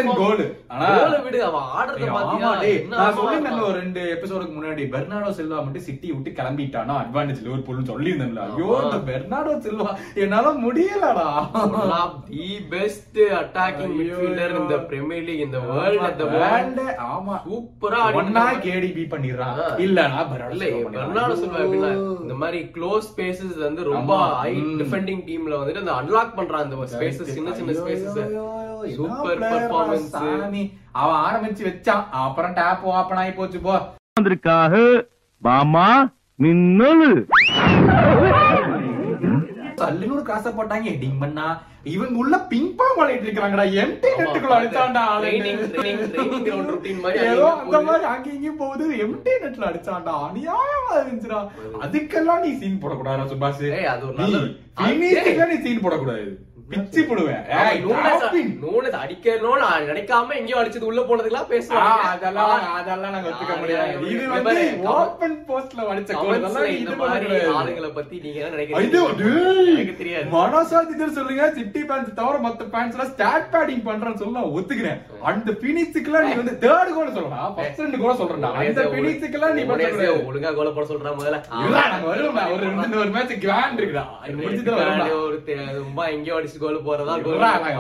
form. 0.03 0.11
goal. 0.19 0.41
ஆனா- 0.73 0.91
அ 1.11 1.23
விடு, 1.25 1.41
அவன் 1.45 1.67
ஆடுறத 1.75 2.11
பாத்தியா? 2.11 2.51
ஆமா 2.51 2.53
நான் 2.91 3.01
ஆமா 3.07 3.25
ஆடுறான். 3.31 3.63
ஒரு 3.63 3.79
ரெண்டு 3.79 4.03
எபிசோடுக்கு 4.15 4.55
முன்னாடி 4.57 4.85
பெர்னார்டோ 4.93 5.33
சில்வா 5.39 5.59
மட்டும் 5.63 5.87
சிட்டி 5.87 6.11
விட்டு 6.13 6.31
கிளம்பிட்டானா 6.39 6.97
அட்வான்டேஜ் 7.03 7.43
லிவர்பூல்னு 7.43 7.91
சொல்லியிருந்தேன்ல 7.91 8.45
ஐயோ 8.49 8.69
ஆமா. 8.73 8.85
இந்த 8.85 9.01
பெர்னார்டோ 9.09 9.55
சில்வா 9.61 9.91
என்னால 10.23 10.53
முடியலடா 10.61 11.27
One 11.63 11.75
of 11.99 12.13
the 12.31 12.45
best 12.71 13.13
attacking 13.41 13.93
ஐயோ, 13.97 14.15
midfielder 14.15 14.51
in 14.55 14.67
the 14.69 14.81
Premier 14.89 15.23
League, 15.23 15.43
in 15.43 15.53
ஆமா. 17.31 17.39
சூப்பரா 17.45 17.99
ஒன்னா 18.19 18.45
கேடிபி 18.63 19.03
பண்ணிடுறான். 19.11 19.59
இல்லனா 19.79 20.21
இல்ல 20.49 20.65
சில்வா 21.35 21.59
எப்படின்னா 21.61 21.91
இந்த 22.23 22.35
மாதிரி 22.35 22.61
க்ளோஸ் 22.75 23.09
ஸ்பேசஸ் 23.11 23.55
வந்து 23.59 23.83
ரொம்ப. 23.89 24.13
ஹை. 24.37 24.53
டிஃபெண்டிங் 24.81 25.23
டீம்ல 25.27 25.59
வந்துட்டு 25.61 25.83
அந்த 25.85 25.95
அன்லாக் 25.95 26.37
பண்றான் 26.37 26.65
அந்த 26.65 26.89
ஸ்பேசஸ் 26.93 27.31
சின்ன 27.31 27.55
சின்ன 27.55 27.77
ஸ்பேசஸ் 27.81 28.19
சூப்பர் 28.97 29.43
பெர்ஃபார்மன்ஸ் 29.45 30.15
அவன் 30.95 31.19
ஆரம்பிச்சு 31.25 31.65
வச்சான் 31.67 32.05
அப்புறம் 32.21 32.53
டேப் 32.53 32.87
ஓபன் 32.93 33.17
ஆகி 33.17 33.33
போச்சு 33.33 33.61
போ. 33.61 33.75
வந்திருக்காக 34.17 34.75
பாமா 35.43 35.89
மின்னல். 36.39 37.11
தள்ளுன்னு 39.83 40.23
காசை 40.31 40.53
போட்டாங்க. 40.53 40.87
ஹெட்டிங் 40.93 41.21
பண்ணா 41.25 41.47
இவங்க 41.93 42.19
உள்ள 42.23 42.37
பிங் 42.51 42.73
பாங் 42.79 42.97
விளையாட்டு 42.97 43.27
இருக்காங்கடா 43.27 43.65
எம்டி 43.83 44.09
நெட்டுக்குள்ள 44.19 44.57
அடிச்சான்டா 44.57 45.05
ஏதோ 47.31 47.47
அந்த. 47.53 47.81
மாதிரி 47.87 48.05
அங்க 48.13 48.29
இங்கேயும் 48.35 48.61
போகுது. 48.63 48.85
எம்டி 49.05 49.33
நெட்ல 49.45 49.69
அடிச்சான்டா. 49.71 50.15
அநியாயமா 50.29 50.93
இருந்துச்சுடா. 50.99 51.41
அதுக்கெல்லாம் 51.85 52.45
நீ 52.45 52.51
சீன் 52.61 52.81
போடக்கூடாது 52.83 53.31
சுபாஷ். 53.33 53.65
அது 53.95 54.07
ஒரு 54.09 54.17
நீ 55.55 55.59
சீன் 55.67 55.85
போடக்கூடாது. 55.87 56.29
பிச்சு 56.71 57.01
போடுவேன். 57.09 57.43
நூனஸ் 57.85 58.25
நான் 59.63 59.87
நினைக்காம 59.91 60.35
எங்கேயோ 60.41 60.59
அடிச்சது 60.61 60.89
உள்ள 60.91 61.01
போனதுக்கெல்லாம் 61.09 61.49
பேசுவாங்க. 61.53 61.95
அதெல்லாம் 62.11 62.67
அதெல்லாம் 62.81 63.15
நாங்க 63.15 63.29
ஒத்துக்க 63.31 63.55
முடியாது. 63.63 64.11
இது 64.13 64.23
வந்து 64.35 64.63
ஓபன் 64.95 65.37
போஸ்ட்ல 65.49 65.87
அடிச்ச 65.93 66.13
கோல் 66.21 66.37
இந்த 66.75 66.95
மாதிரி. 67.01 67.27
ஆளுங்களை 67.61 67.91
பத்தி 67.99 68.17
நீங்க 68.25 68.39
என்ன 68.41 68.53
நினைக்கிறீங்க? 68.57 68.83
எனக்கு 69.73 69.97
தெரியாது. 70.03 70.27
சொல்லுங்க 71.19 71.49
சிட்டி 71.59 71.83
பேண்ட்ஸ் 71.91 72.15
தவிர 72.21 72.37
மத்த 72.47 72.69
பேண்ட்ஸ் 72.75 72.97
எல்லாம் 72.97 73.13
ஸ்டாட் 73.15 73.49
பேடிங் 73.55 73.85
பண்றேன்னு 73.89 74.23
சொல்ல 74.23 74.45
ஒத்துக்கிறேன். 74.59 75.01
அந்த 75.31 75.49
பினிக்ஸ்க்குலாம் 75.65 76.27
நீ 76.29 76.33
வந்து 76.43 76.55
தேர்ட் 76.67 76.93
கோல் 76.99 77.17
சொல்லலாம் 77.19 77.51
ஃபர்ஸ்ட் 77.59 77.83
ரெண்டு 77.85 78.01
கோல் 78.05 78.19
சொல்றேன்டா. 78.23 78.53
அந்த 78.63 78.85
பினிக்ஸ்க்குலாம் 78.95 79.57
நீ 79.59 79.65
பண்ண 79.73 79.91
ஒழுங்கா 80.31 80.53
கோல 80.61 80.71
போட 80.79 80.87
சொல்றா 80.93 81.15
முதல்ல. 81.19 81.41
நாங்க 81.91 82.07
வருவோம்டா. 82.13 82.47
ஒரு 83.03 83.13
மேட்ச் 83.19 83.37
கிராண்ட் 83.47 83.81
இருக்குடா. 83.83 84.07
ஒரு 85.27 85.39
ரொம்ப 85.83 86.01
எங்கேயோ 86.17 86.37
அடிச்சு 86.41 86.59
கோல் 86.61 86.85
போறதா 86.85 87.15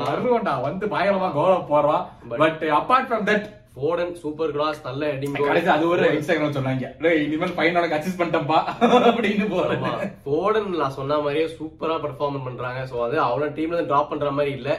வருவோம்டா 0.06 0.54
வந்து 0.62 0.86
பயங்கரமா 0.86 1.30
கோல 1.32 1.54
போறோம் 1.70 2.02
But- 2.30 2.38
but 2.38 2.62
apart 2.78 3.08
from 3.08 3.26
that 3.26 3.46
Foden 3.74 4.14
super 4.14 4.50
cross 4.50 4.80
நல்ல 4.84 5.12
ஹெட்டிங் 5.12 5.34
கடைசி 5.40 5.68
அது 5.68 5.88
ஒரு 5.88 6.04
இன்ஸ்டாகிராம் 6.08 6.56
சொன்னாங்க. 6.56 6.86
டேய் 6.98 7.22
இனிமேல் 7.24 7.52
உனக்கு 7.76 7.96
அசிஸ்ட் 7.96 8.20
பண்ணிட்டப்பா 8.20 8.58
அப்படின்னு 9.02 9.46
போறேன். 9.48 9.84
ஃபோர்டன் 10.24 10.68
நான் 10.76 10.90
சொன்ன 10.90 11.18
மாதிரியே 11.18 11.46
சூப்பரா 11.58 11.96
பெர்ஃபார்மன்ஸ் 12.04 12.44
பண்றாங்க. 12.44 12.80
சோ 12.90 12.96
அது 13.04 13.16
அவன 13.20 13.50
டீம்ல 13.50 13.74
இருந்து 13.74 13.86
டிராப் 13.86 14.10
பண்ற 14.10 14.30
மாதிரி 14.30 14.52
இல்ல. 14.56 14.70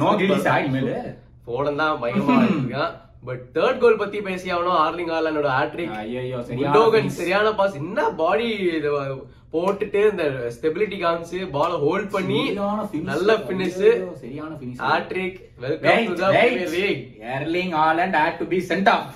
நோ 0.00 0.10
கிரிஸா 0.14 0.54
இனிமேல்? 0.64 0.92
ஃபோர்டன் 1.46 1.76
தான் 1.76 2.02
பயங்கரமா 2.02 2.36
இருக்கான். 2.50 2.92
பட் 3.24 3.42
தேர்ட் 3.54 3.78
கோல் 3.78 3.96
பத்தி 3.96 4.20
பேசி 4.20 4.52
ஆகணும் 4.52 4.78
ஆர்லிங் 4.78 5.12
ஹாலண்டோட 5.12 5.48
ஹாட்ரிக் 5.50 5.94
ஐயோ 5.94 6.38
finish. 6.90 7.06
சரியான 7.06 7.54
பாஸ் 7.54 7.74
என்ன 7.74 8.10
பாடி 8.10 8.48
போட்டுட்டு 9.52 10.10
இந்த 10.10 10.24
ஸ்டெபிலிட்டி 10.54 10.96
காமிச்சு 11.00 11.50
பால 11.50 11.78
ஹோல்ட் 11.78 12.10
பண்ணி. 12.10 12.40
நல்ல 13.02 13.36
பினிஷ் 13.48 13.78
ஐயோ, 13.90 14.08
சரியான 14.14 14.54
finish. 14.54 14.78
Hat trick 14.78 15.38
welcome 15.58 16.06
to 16.06 16.14
the. 16.14 16.68
Premier 16.70 17.46
league 17.46 17.74
had 18.14 18.38
to 18.38 18.44
be 18.44 18.60
sent 18.70 18.88
off. 18.88 19.12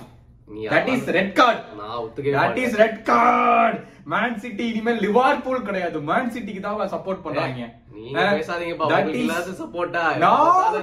நீ 0.47 0.67
That 0.67 0.87
is 0.87 1.01
அவன்- 1.01 1.15
red 1.15 1.31
card. 1.35 1.57
நான் 1.77 1.97
ஒத்துக்கவே 1.97 2.31
That 2.31 2.45
மாட்டேன். 2.45 2.65
is 2.65 2.75
red 2.75 2.95
card. 3.05 3.75
Man 4.09 4.39
City 4.39 4.67
இனிமேல் 4.67 4.99
லிவர்பூல் 4.99 5.61
கிடையாது 5.61 6.01
மேன் 6.01 6.31
சிட்டிக்கு 6.31 6.59
தான் 6.59 6.79
சப்போர்ட் 6.89 7.21
பண்றாங்க 7.21 7.61
நீங்க 7.99 8.23
பேசாதீங்கப்பா 8.35 8.99
இல்லாத 9.21 9.55
சப்போர்ட்டா 9.61 10.03
No, 10.25 10.33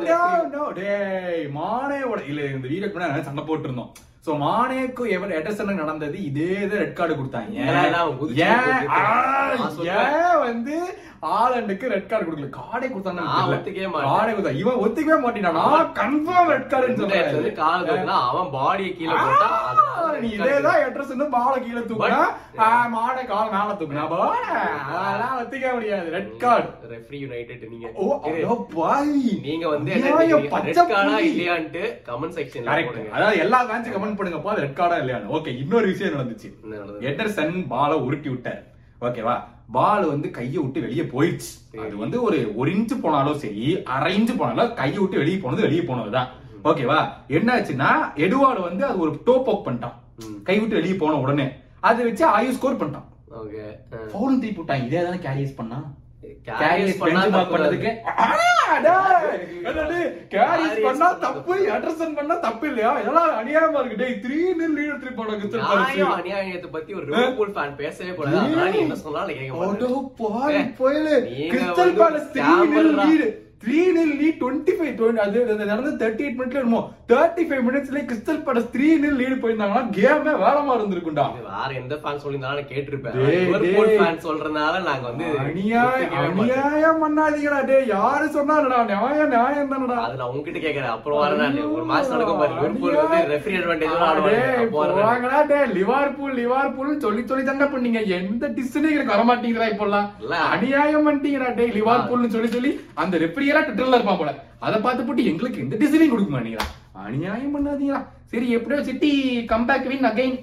no, 0.08 0.20
no. 0.54 0.64
டேய், 0.78 1.46
மானேவோட 1.58 2.20
இல்ல 2.32 2.50
இந்த 2.54 2.66
வீடியோக்கு 2.72 2.98
முன்னாடி 2.98 3.28
சண்டை 3.30 3.44
போட்டிருந்தோம். 3.48 3.92
சோ 4.26 4.34
மானேக்கும் 4.42 5.10
எவர் 5.16 5.34
எடர்சனுக்கு 5.38 5.82
நடந்தது 5.82 6.16
இதே 6.28 6.46
தான் 6.62 6.80
ரெட் 6.82 6.96
கார்டு 6.98 7.14
கொடுத்தாங்க. 7.18 7.58
ஏன்? 8.46 10.38
வந்து 10.46 10.76
ஆலண்டுக்கு 11.34 11.86
ரெட் 11.92 12.08
கார்டு 12.10 12.26
கொடுக்கல? 12.26 12.48
கார்டே 12.56 12.88
நான் 13.20 13.52
ஒத்துக்கவே. 13.52 14.00
கார்டே 14.08 14.32
கொடுத்தா 14.32 14.54
இவன் 14.62 14.80
ஒத்துக்கவே 14.84 15.18
மாட்டேன் 15.24 15.46
நான் 15.58 15.92
கன்ஃபார்ம் 16.00 16.50
ரெட் 16.54 16.70
கார்டுன்னு 16.72 17.00
சொல்றேன். 17.02 17.30
தூக்குனா 17.86 18.16
அவன் 18.30 18.50
பாடியை 18.56 18.90
கீழே 18.98 19.14
போட்டா 19.22 19.50
நீ 20.24 20.28
இதேதான் 20.36 20.82
அட்ரஸ் 20.84 21.14
வந்து 21.14 21.28
பால 21.36 21.54
கீழே 21.64 21.80
தூக்குனா 21.88 22.20
மாட 22.94 23.16
கால் 23.32 23.52
மேல 23.54 23.74
தூக்குனா 23.80 24.04
அதெல்லாம் 24.98 25.38
ஒத்துக்க 25.40 25.72
முடியாது. 25.78 26.06
ரெட் 26.16 26.34
கார்டு 26.44 26.68
ரெஃப்ரி 27.06 27.18
யுனைடெட் 27.24 27.64
நீங்க 27.72 27.88
ஓ 28.52 28.54
பாய். 28.76 29.10
நீங்க 29.46 29.66
வந்து. 29.72 29.90
இல்லையான்ட்டு 31.30 31.82
கமெண்ட் 32.08 32.36
செக்ஷன்ல 32.38 32.76
அதாவது 33.16 33.36
எல்லா 33.44 33.58
மேட்ச் 33.68 33.90
கமெண்ட் 33.96 34.16
பண்ணுங்கப்பா 34.18 34.52
அது 34.54 34.64
ரெட் 34.64 34.78
கார்டா 34.80 34.96
இல்லையான்னு. 35.02 35.30
ஓகே 35.36 35.52
இன்னொரு 35.62 35.86
விஷயம் 35.92 36.16
நடந்துச்சு? 36.16 36.48
எடர்சன் 37.10 37.54
பால 37.72 37.92
உருட்டி 38.06 38.30
விட்டார். 38.32 38.62
ஓகேவா 39.06 39.36
பால் 39.76 40.04
வந்து 40.12 40.28
கையை 40.38 40.58
விட்டு 40.62 40.84
வெளியே 40.86 41.04
போயிடுச்சு 41.12 41.52
அது 41.84 41.94
வந்து 42.02 42.16
ஒரு 42.26 42.38
ஒரு 42.60 42.68
இன்ச்சு 42.76 42.96
போனாலும் 43.04 43.40
சரி 43.44 43.64
அரை 43.94 44.12
இன்ச்சு 44.18 44.34
போனாலும் 44.40 44.72
கையை 44.80 44.98
விட்டு 45.00 45.20
வெளியே 45.22 45.38
போனது 45.44 45.66
வெளியே 45.66 45.84
போனதுதான். 45.90 46.30
ஓகேவா 46.70 46.98
என்ன 47.38 47.48
ஆச்சுன்னா 47.56 47.90
எடுவார்டு 48.24 48.62
வந்து 48.68 48.84
அது 48.88 48.98
ஒரு 49.04 49.12
டோ 49.28 49.34
போக் 49.48 49.66
பண்ணிட்டான். 49.66 49.96
கை 50.48 50.56
விட்டு 50.60 50.78
வெளியே 50.78 50.96
போன 51.02 51.18
உடனே. 51.24 51.46
அதை 51.88 52.00
வச்சு 52.08 52.24
ஆயு 52.36 52.56
ஸ்கோர் 52.56 52.80
பண்ணிட்டான். 52.80 53.08
ஓகே 53.40 53.64
ஃபவுலும் 54.10 54.42
தீ 54.42 54.50
போட்டான் 54.58 54.84
இதே 54.88 55.00
தானே 55.06 55.20
கேரியஸ் 55.28 55.58
பண்ணா 55.60 55.78
Carries 55.78 56.05
கேரியஸ் 56.46 57.00
பண்ணா 57.02 57.22
தப்பு. 57.36 57.52
பண்ணதுக்கு 57.54 57.90
கேரியஸ் 60.34 60.84
பண்ணா 60.86 61.08
தப்பு 61.24 61.54
அண்டர்ஸ்டாண்ட் 61.74 62.18
பண்ணா 62.18 62.34
தப்பு 62.46 62.64
இல்லையா? 62.70 62.90
இதெல்லாம் 63.02 63.30
அநியாயமா 63.40 63.80
இருக்கு? 63.80 64.00
டேய் 64.02 64.16
3 64.26 64.40
நில் 64.60 64.76
லீட் 64.78 64.92
எடுத்து 64.92 65.14
போன 65.18 65.36
கிறிஸ்டல் 65.40 65.62
நியாயம் 65.62 66.10
பாலஸ் 66.10 66.20
அநியாயத்தை 66.20 66.70
பத்தி 66.76 66.94
ஒரு 66.98 67.06
லிவர்பூல் 67.10 67.54
ஃபேன் 67.56 67.78
பேசவே 67.82 68.12
கூடாது? 68.18 68.36
அதனால 68.42 68.68
நீ 68.74 68.80
என்ன 68.86 68.98
சொன்னாலும் 69.04 69.38
கேட்க 69.40 69.56
மாட்டேன் 69.62 70.06
பால் 70.22 70.54
ஏய், 70.58 70.70
போயில 70.80 71.08
நீங்க 71.26 71.50
கிறிஸ்டல் 71.54 71.82
வந்து 71.84 72.02
பாலஸ் 72.02 72.30
3 72.30 72.46
நில் 72.72 72.86
scammer-ரா. 72.86 73.08
3 73.62 73.84
நில் 73.96 74.14
லீட் 74.20 74.40
25 74.46 74.88
20 74.96 75.20
அது 75.52 75.66
நடந்து 75.70 75.92
38 76.00 76.34
மினிட்ல 76.38 76.60
இருமோ 76.62 76.80
35 77.10 77.60
மினிட்ஸ்ல 77.66 78.00
கிறிஸ்டல் 78.08 78.40
பாலஸ் 78.46 78.66
3 78.74 78.88
நில் 79.02 79.16
லீட் 79.20 79.40
போயிருந்தாங்கன்னா 79.42 79.84
கேமே 79.96 80.32
வேற 80.42 80.56
மாதிரி 80.66 80.80
இருந்திருக்கும்டா. 80.80 81.24
வேற 81.46 81.68
எந்த 81.80 81.94
ஃபேன் 82.00 82.20
சொல்லியிருந்தாலும் 82.24 82.68
கேட்டிருப்பேன். 82.72 83.14
சொல்றதுனால 84.26 84.74
நாங்க 84.88 85.04
வந்து 85.10 85.28
அநியாயம். 85.44 86.12
அநியாயம் 86.24 87.00
பண்ணாதீங்கடா 87.04 87.60
டேய். 87.70 87.88
யாரு 87.94 88.26
சொன்னாடா 88.36 88.80
நியாயம் 88.92 89.32
நியாயம் 89.36 89.72
தானடா. 89.72 89.98
அது 90.08 90.20
நான் 90.20 90.30
உங்ககிட்ட 90.32 90.62
கேக்குறேன் 90.66 90.92
அப்புறம் 90.96 91.22
வரேன் 91.22 91.58
ஒரு 91.76 91.86
மேட்ச் 91.92 92.12
நடக்கும் 92.14 92.42
பாரு. 92.42 92.54
லிவர்பூல் 92.58 93.00
வந்து 93.02 93.22
ரெஃப்ரி 93.34 93.56
அட்வான்டேஜ். 93.60 93.96
போவாங்கடா 94.76 95.40
டேய். 95.52 95.66
லிவர்பூல் 95.78 96.36
லிவர்பூல் 96.42 96.92
சொல்லி 97.06 97.24
சொல்லி 97.32 97.46
தாங்க 97.50 97.70
பண்ணீங்க. 97.74 98.02
எந்த 98.20 98.52
டிஸ்னே 98.60 98.94
எனக்கு 98.96 99.14
வர 99.16 99.24
மாட்டேங்கிறா 99.32 99.70
இப்போலாம். 99.74 100.08
அநியாயம் 100.54 101.08
பண்ணிட்டீங்கடா 101.08 101.50
டேய். 101.60 101.74
லிவர்பூல்னு 101.80 102.34
சொல்லி 102.36 102.52
சொல்லி 102.56 102.72
அந்த 103.04 103.16
ரெஃப்ரி 103.26 103.44
எல்லாம் 103.52 103.66
ட்விட்டர்ல 103.68 103.98
இருப்பான் 103.98 104.20
போல. 104.22 104.32
அத 104.66 104.74
பார்த்து 104.84 105.06
போட்டு 105.06 105.28
எங்களுக்கு 105.30 105.62
எந்த 105.64 105.76
டிசிஷனையும் 105.80 106.14
கொடுக்க 106.14 106.32
மாட்டீங்களா 106.34 106.66
அநியாயம் 107.06 107.54
பண்ணாதீங்களா? 107.56 108.02
சரி 108.32 108.46
எப்படியோ 108.58 108.78
City 108.88 109.10
comeback 109.52 109.88
win 109.92 110.08
again 110.10 110.36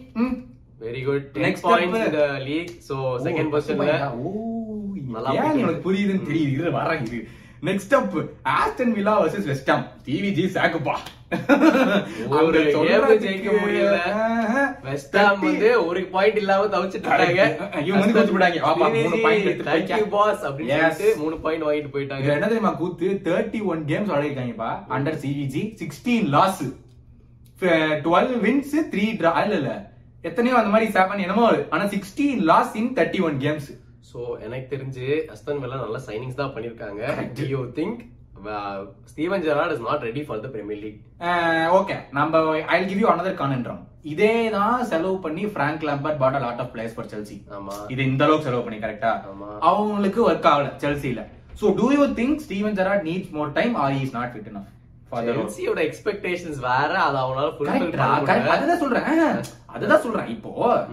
very 0.86 1.02
good 1.08 1.28
next 1.46 1.68
points. 1.70 2.06
இந்த 2.10 2.24
லீக் 2.48 2.74
சோ 2.90 2.96
செகண்ட் 3.28 3.52
பொசிஷன்ல 3.54 3.96
ஓ 4.22 4.34
நல்லா 5.16 5.32
புரியுதுன்னு 5.86 6.28
தெரியுது? 6.30 6.76
வரேன் 6.80 7.04
இது. 7.08 7.20
Next 7.63 7.93
up 7.93 8.15
Aston 8.53 8.91
Villa 8.91 9.24
versus 9.24 9.46
West 9.46 9.70
Ham 9.70 9.86
TVG 10.05 10.46
சாக்குப்பா 10.55 10.96
சொல்றதுக்கு, 12.74 13.13
ஜெயிக்க 13.24 13.51
முடியல. 13.62 14.00
ஆஹ், 14.15 14.67
வெஸ்ட் 14.84 15.15
ஹாம் 15.17 15.39
வந்து 15.39 15.86
ஒரு 15.86 16.01
பாயிண்ட் 16.15 16.38
இல்லாம 16.38 16.65
தவிச்சிட்டு 16.65 17.08
இருக்காங்க. 17.08 17.46
Correct. 17.60 17.86
இவங்க 17.86 18.05
வந்து 18.05 18.20
தோத்து 18.20 18.34
போயிட்டாங்க. 18.34 18.60
வாப்பா, 18.65 18.89
மூணு 19.03 19.17
point 19.22 19.46
எடுத்து. 19.46 20.05
பாஸ் 20.10 20.43
அப்படின்னு 20.46 21.17
மூணு 21.17 21.38
பாயிண்ட் 21.38 21.63
வாங்கிட்டு 21.63 21.93
போயிட்டாங்க. 21.96 22.27
என்ன 22.36 22.48
தெரியுமா 22.51 22.70
கூத்து? 22.82 23.22
தேர்ட்டி 23.24 23.63
ஒன் 23.63 23.84
கேம்ஸ் 23.88 24.12
விளையாடிருக்காங்கப்பா 24.12 24.72
under 24.89 25.20
சிவிஜி 25.24 25.63
sixteen 25.82 26.27
loss 26.36 26.63
twelve 28.05 28.34
wins 28.46 28.75
three 28.91 29.05
draw 29.20 29.34
இல்ல 29.43 29.55
இல்ல. 29.62 29.72
எத்தனையோ 30.22 30.58
அந்த 30.58 30.70
மாதிரி 30.70 30.91
செவன் 30.91 31.20
என்னமோ. 31.20 31.48
ஆனா 31.70 31.84
sixteen 31.86 32.41
loss 32.51 32.75
in 32.75 32.93
thirty 32.93 33.21
one 33.21 33.38
games 33.39 33.69
so 34.13 34.23
எனக்கு 34.45 34.67
தெரிஞ்சு 34.69 35.06
அஸ்டன் 35.34 35.62
வில்லா 35.62 35.78
நல்ல 35.82 35.99
சைனிங்ஸ் 36.08 36.39
தான் 36.39 36.54
பண்ணிருக்காங்க. 36.56 37.02
Do 37.38 37.45
you 37.49 37.62
think 37.78 38.02
Steven 39.10 39.43
Gerrard 39.45 39.73
is 39.73 39.84
not 39.84 40.06
ready 40.08 40.21
for 40.26 40.41
the 40.41 40.49
premier 40.54 40.82
league 40.82 40.99
okay 41.78 41.95
நம்ம 42.13 42.41
I 42.69 42.80
give 42.86 43.02
you 43.02 43.10
another 43.12 43.39
conundrum 43.41 43.82
இதே 44.12 44.32
தான் 44.56 44.80
செலவு 44.89 45.17
பண்ணி 45.23 45.43
Frank 45.54 45.86
Lampard 45.89 46.19
bought 46.21 46.39
lot 46.43 46.62
of 46.63 46.71
players 46.73 46.95
for 46.95 47.10
Chelsea 47.12 47.38
ஆமா. 47.58 47.76
இது 47.93 48.02
இந்த 48.10 48.21
அளவுக்கு 48.26 48.47
செலவு 48.47 48.65
பண்ணி 48.65 48.80
கரெக்டா 48.82 49.12
ஆமா. 49.30 49.49
அவங்களுக்கு 49.69 50.21
ஒர்க் 50.28 50.49
ஆகல 50.52 50.71
செல்சில 50.84 51.23
so 51.62 51.76
do 51.80 51.88
you 51.93 52.06
think 52.17 52.41
Steven 52.45 52.78
Gerrard 52.80 53.06
needs 53.10 53.34
more 53.34 53.54
time 53.58 53.76
or 53.84 53.95
is 53.99 54.15
not 54.17 54.34
fit 54.34 54.49
enough 54.52 54.69
செல்சியோட 55.21 55.93
expectations 55.93 56.60
வேற 56.60 56.99
அது 56.99 57.17
அவனால 57.17 57.58
அதுதான் 58.47 58.78
சொல்றேன். 58.78 59.04
அதுதான் 59.65 60.02
சொல்றேன். 60.02 60.28
இப்போ. 60.28 60.86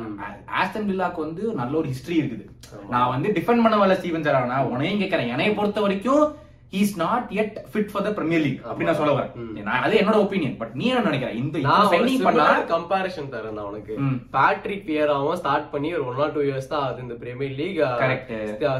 ஆஸ்டன் 0.62 0.88
வில்லாக்கு 0.90 1.16
வந்து 1.16 1.42
நல்ல 1.42 1.76
ஒரு 1.76 1.88
ஹிஸ்டரி 1.88 2.10
இருக்குது. 2.10 2.44
நான் 2.88 3.08
வந்து 3.08 3.28
டிஃபெண்ட் 3.28 3.62
பண்ண 3.62 3.76
வரல 3.76 3.92
ஸ்டீவன் 3.92 4.22
ஜெரார்ட் 4.22 4.66
உனையும் 4.66 5.00
கேட்கறேன். 5.00 5.28
என்னைய 5.28 5.54
பொறுத்த 5.54 5.80
வரைக்கும் 5.80 6.34
is 6.72 6.92
not 6.98 7.30
yet 7.36 7.54
fit 7.70 7.88
for 7.90 8.04
the 8.04 8.10
premier 8.16 8.42
league 8.42 8.58
அப்படி 8.64 8.84
நான் 8.88 8.98
சொல்ல 8.98 9.12
வரேன் 9.14 9.70
அது 9.78 9.94
என்னோட 10.00 10.18
ஒப்பீனியன் 10.22 10.52
பட் 10.58 10.74
நீ 10.78 10.84
என்ன 10.90 11.04
நினைக்கிற 11.06 11.30
இந்த 11.40 11.56
சைனிங் 11.92 12.24
பண்ணா 12.26 12.44
comparison 12.70 13.24
தரேன் 13.32 13.56
நான் 13.56 13.68
உனக்கு. 13.70 13.94
பேட்ரிக் 14.34 14.84
பியராவும் 14.88 15.38
ஸ்டார்ட் 15.40 15.66
பண்ணி 15.72 15.88
ஒரு 15.96 16.04
ஒன் 16.10 16.20
ஆர் 16.24 16.34
டூ 16.36 16.42
இயர்ஸ் 16.46 16.68
தான் 16.72 16.82
ஆகுது 16.82 17.02
இந்த 17.06 17.16
பிரீமியர் 17.22 17.56
லீக் 17.60 17.80
Correct. 18.02 18.30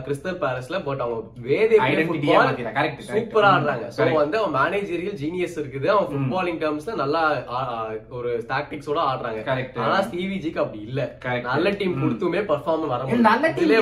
கிறிஸ்டல் 0.05 0.39
பேலஸ்ல 0.43 0.81
பட் 0.85 1.03
அவங்க 1.05 1.19
வேதே 1.49 1.79
correct. 1.81 3.01
சூப்பரா. 3.09 3.51
ஆடுறாங்க 3.55 3.89
சோ. 3.97 4.07
வந்து 4.21 4.39
அவன் 4.41 4.55
மேனேஜரியல் 4.59 5.19
ஜீனியஸ் 5.21 5.59
இருக்குது 5.61 5.91
அவன் 5.95 6.09
ஃபுட்பாலிங் 6.13 6.61
டர்ம்ஸ்ல 6.63 6.95
நல்லா 7.03 7.25
ஒரு 8.19 8.31
டாக்டிக்ஸோட 8.51 9.01
ஆடுறாங்க 9.09 9.43
Correct. 9.49 9.75
ஆனா 9.83 9.99
ஸ்டீவி 10.07 10.39
ஜிக்கு 10.43 10.63
அப்படி 10.65 10.81
இல்ல. 10.89 11.01
நல்ல 11.51 11.75
டீம். 11.77 11.99
கொடுத்துமே 12.03 12.43
பெர்ஃபார்ம் 12.51 12.89
வர 12.93 13.21
நல்ல 13.29 13.45
டீம் 13.59 13.75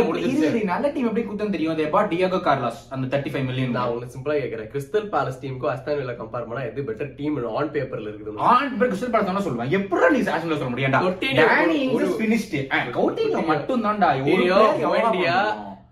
நல்ல 0.72 0.86
டீம் 0.90 1.08
எப்படி 1.08 1.26
குத்தம் 1.28 1.54
தெரியும் 1.54 1.78
தே 1.78 1.90
பாட் 1.94 2.12
டியாகோ 2.12 2.42
கார்லாஸ் 2.46 2.82
அந்த 2.94 3.04
35 3.08 3.46
மில்லியன் 3.48 3.76
நான் 3.78 3.96
உங்களுக்கு 3.98 4.16
சிம்பிளா 4.16 4.36
கேக்குறேன். 4.40 4.70
கிறிஸ்டல் 4.74 5.08
பேலஸ் 5.14 5.40
டீமுக்கும் 5.42 5.72
அஸ்தான் 5.74 5.98
வில்லா 6.00 6.16
கம்பேர் 6.20 6.48
பண்ணா 6.48 6.64
எது 6.70 6.86
பெட்டர் 6.88 7.14
டீம் 7.16 7.38
ஆன் 7.60 7.72
பேப்பர்ல 7.76 8.10
இருக்குது 8.10 8.46
ஆன் 8.54 8.76
பேர் 8.78 8.90
கிறிஸ்டல் 8.92 9.12
பேலஸ் 9.14 9.30
தான 9.30 9.44
சொல்லுவேன். 9.46 9.72
எப்பறா 9.78 10.10
நீ 10.16 10.20
ஆக்ஷன்ல 10.34 10.58
சொல்ல 10.62 11.00
Coutinho 11.06 11.46
Danny 11.52 11.78
English 11.86 12.18
finished 12.20 12.56
Coutinho 12.98 13.50
மட்டும் 13.52 13.84
தான்டா 13.88 14.10
ஒரு 14.34 14.46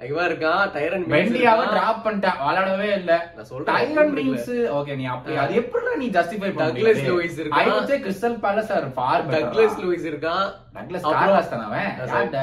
இவன் 0.01 0.27
இருக்கான் 0.27 0.71
டைரன் 0.73 1.05
வெண்டியாவை 1.11 1.63
டிராப் 1.69 2.03
பண்ணிட்டான் 2.05 2.41
விளையாடவே 2.41 2.89
இல்ல. 2.97 3.13
நான் 3.37 3.47
சொல்றேன், 3.47 3.77
இல்ல. 3.85 4.03
மீன்ஸ் 4.17 4.51
ஓகே 4.77 4.97
நீ 4.99 5.05
அப்படி 5.13 5.37
அது 5.43 5.55
எப்படி 5.61 5.95
நீ 5.97 6.07
ஜஸ்டிஃபை 6.17 6.51
பண்ண 6.51 6.67
Lewis 6.79 6.99
ஐ 7.31 7.39
இருக்கான். 7.39 7.71
Would 7.71 7.89
say 7.89 7.97
Crystal 8.03 8.37
Palace 8.43 8.73
are 8.75 8.87
for 8.97 9.23
Douglas 9.31 9.79
Luiz 9.83 10.07
இருக்கான் 10.11 10.45
அப்புறம் 10.77 11.15
கார்லாஸ் 11.15 11.51
தான 11.51 11.65
அவன்? 11.69 11.89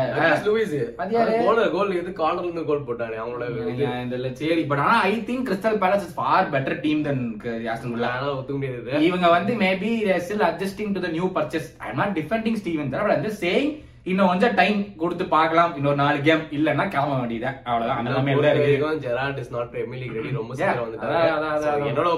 டக்லஸ் 0.10 0.44
லூயிஸ் 0.48 0.74
அது 0.98 1.16
யாரு? 1.18 1.36
கோல் 1.44 1.62
கோல் 1.72 1.94
இது 1.96 2.14
கார்னர்ல 2.20 2.46
இருந்து 2.46 2.66
கோல் 2.66 2.84
போட்டானே 2.88 3.20
அவங்களோட 3.20 3.48
இது. 3.68 3.86
இந்த- 4.02 4.34
சரி 4.42 4.66
பட் 4.66 4.84
ஆனா 4.84 4.98
I 5.06 5.16
think 5.30 5.46
Crystal 5.48 5.80
Palace 5.82 6.06
is 6.06 6.18
far 6.18 6.52
better 6.54 6.80
team 6.84 7.04
then 7.06 7.24
Aston 7.70 7.94
Villa 7.94 8.12
அதனால 8.14 8.36
ஒத்துக்க 8.36 8.60
முடியாது 8.60 9.06
இவங்க 9.08 9.30
வந்து 9.32 9.56
maybe 9.62 9.94
still 10.26 10.46
adjusting 10.50 10.94
to 10.94 11.02
the 11.02 11.14
new 11.14 11.30
purchase 11.38 11.70
I 11.84 11.94
not 11.96 12.16
defending 12.20 12.60
Steven 12.62 12.92
but 12.98 13.14
I'm 13.14 13.26
just 13.26 13.44
saying 13.46 13.72
இன்னும் 14.12 14.30
கொஞ்சம் 14.30 14.56
டைம் 14.60 14.80
கொடுத்து 15.02 15.26
பார்க்கலாம். 15.34 15.72
இன்னொரு 15.78 15.98
நாலு 16.02 16.18
கேம் 16.28 16.42
இல்லன்னா 16.58 16.86
கிளம்ப 16.94 17.14
வேண்டியது. 17.20 17.50
அவ்வளவுதான். 17.70 18.00
அந்த 18.00 18.10
நிலைமையில 18.12 18.42
Gerrard 19.06 19.40
is 19.44 19.54
not 19.56 19.70
premier 19.74 20.02
league 20.02 20.18
ready 20.18 20.32
ரொம்ப 20.40 20.56
சீக்கிரம். 20.60 20.90
So, 21.64 21.70
என்னோட 21.92 22.10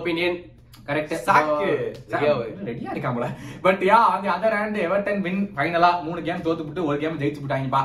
சாக்கு. 1.27 1.67
ரெடியா 2.69 2.89
இருக்காங்களா 2.95 3.29
பட் 3.65 3.83
யா 3.89 3.99
அந்த 4.15 4.27
அதர் 4.35 4.57
ஹேண்ட் 4.59 4.79
எவர்டன் 4.87 5.21
வின் 5.27 5.39
ஃபைனலா 5.55 5.91
மூணு 6.07 6.19
கேம் 6.27 6.43
தோத்துப்புட்டு 6.47 6.87
ஒரு 6.89 6.97
கேம் 7.03 7.21
ஜெயிச்சு 7.21 7.43
விட்டாங்கப்பா 7.43 7.83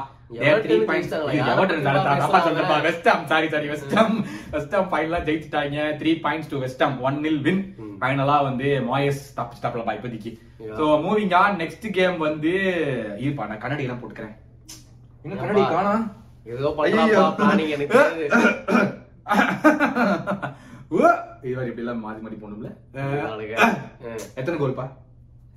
ஃபைனலா 4.93 5.19
ஜெயிச்சிட்டாங்க. 5.29 5.79
Three 6.01 6.11
points 6.25 6.51
to 6.53 6.59
West Ham 6.65 6.95
one 7.07 7.19
nil 7.25 7.41
win 7.47 7.63
ஃபைனலா 8.03 8.37
வந்து 8.49 8.69
மாயஸ் 8.91 9.23
தப்பு 9.39 9.57
இப்போதைக்கு 9.97 10.33
மூவிங் 11.07 11.35
ஆன் 11.41 11.59
நெக்ஸ்ட் 11.63 11.87
கேம் 11.99 12.17
வந்து 12.29 12.53
இருப்பா 13.25 13.49
நான் 13.51 13.63
கண்ணாடி 13.65 13.87
எல்லாம் 13.87 14.01
போட்டுக்கிறேன். 14.03 14.35
எங்க 15.25 15.35
கண்ணாடி 15.41 15.63
காணா? 15.75 15.95
ஏதோ 16.55 16.69
பிளானிங் 17.41 17.75
எனக்கு 17.77 17.99
இப்படி 21.49 21.83
எல்லாம் 21.83 22.03
மாத்தி 22.05 22.21
மாத்தி 22.23 22.39
போகணும்ல. 22.43 22.71
எத்தனை 24.41 24.57
கோல்பா 24.63 24.87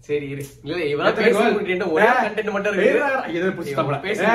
சரி 0.04 0.28
இரு. 0.30 0.44
இல்ல 0.63 0.78
இவரா 0.86 1.10
பேசி 1.18 1.28
முடிட்டு 1.54 1.86
ஒரே 1.92 2.08
கண்டென்ட் 2.18 2.52
மட்டும் 2.52 2.74
இருக்கு. 2.74 2.88
பேசி 4.02 4.24
ஆ, 4.26 4.34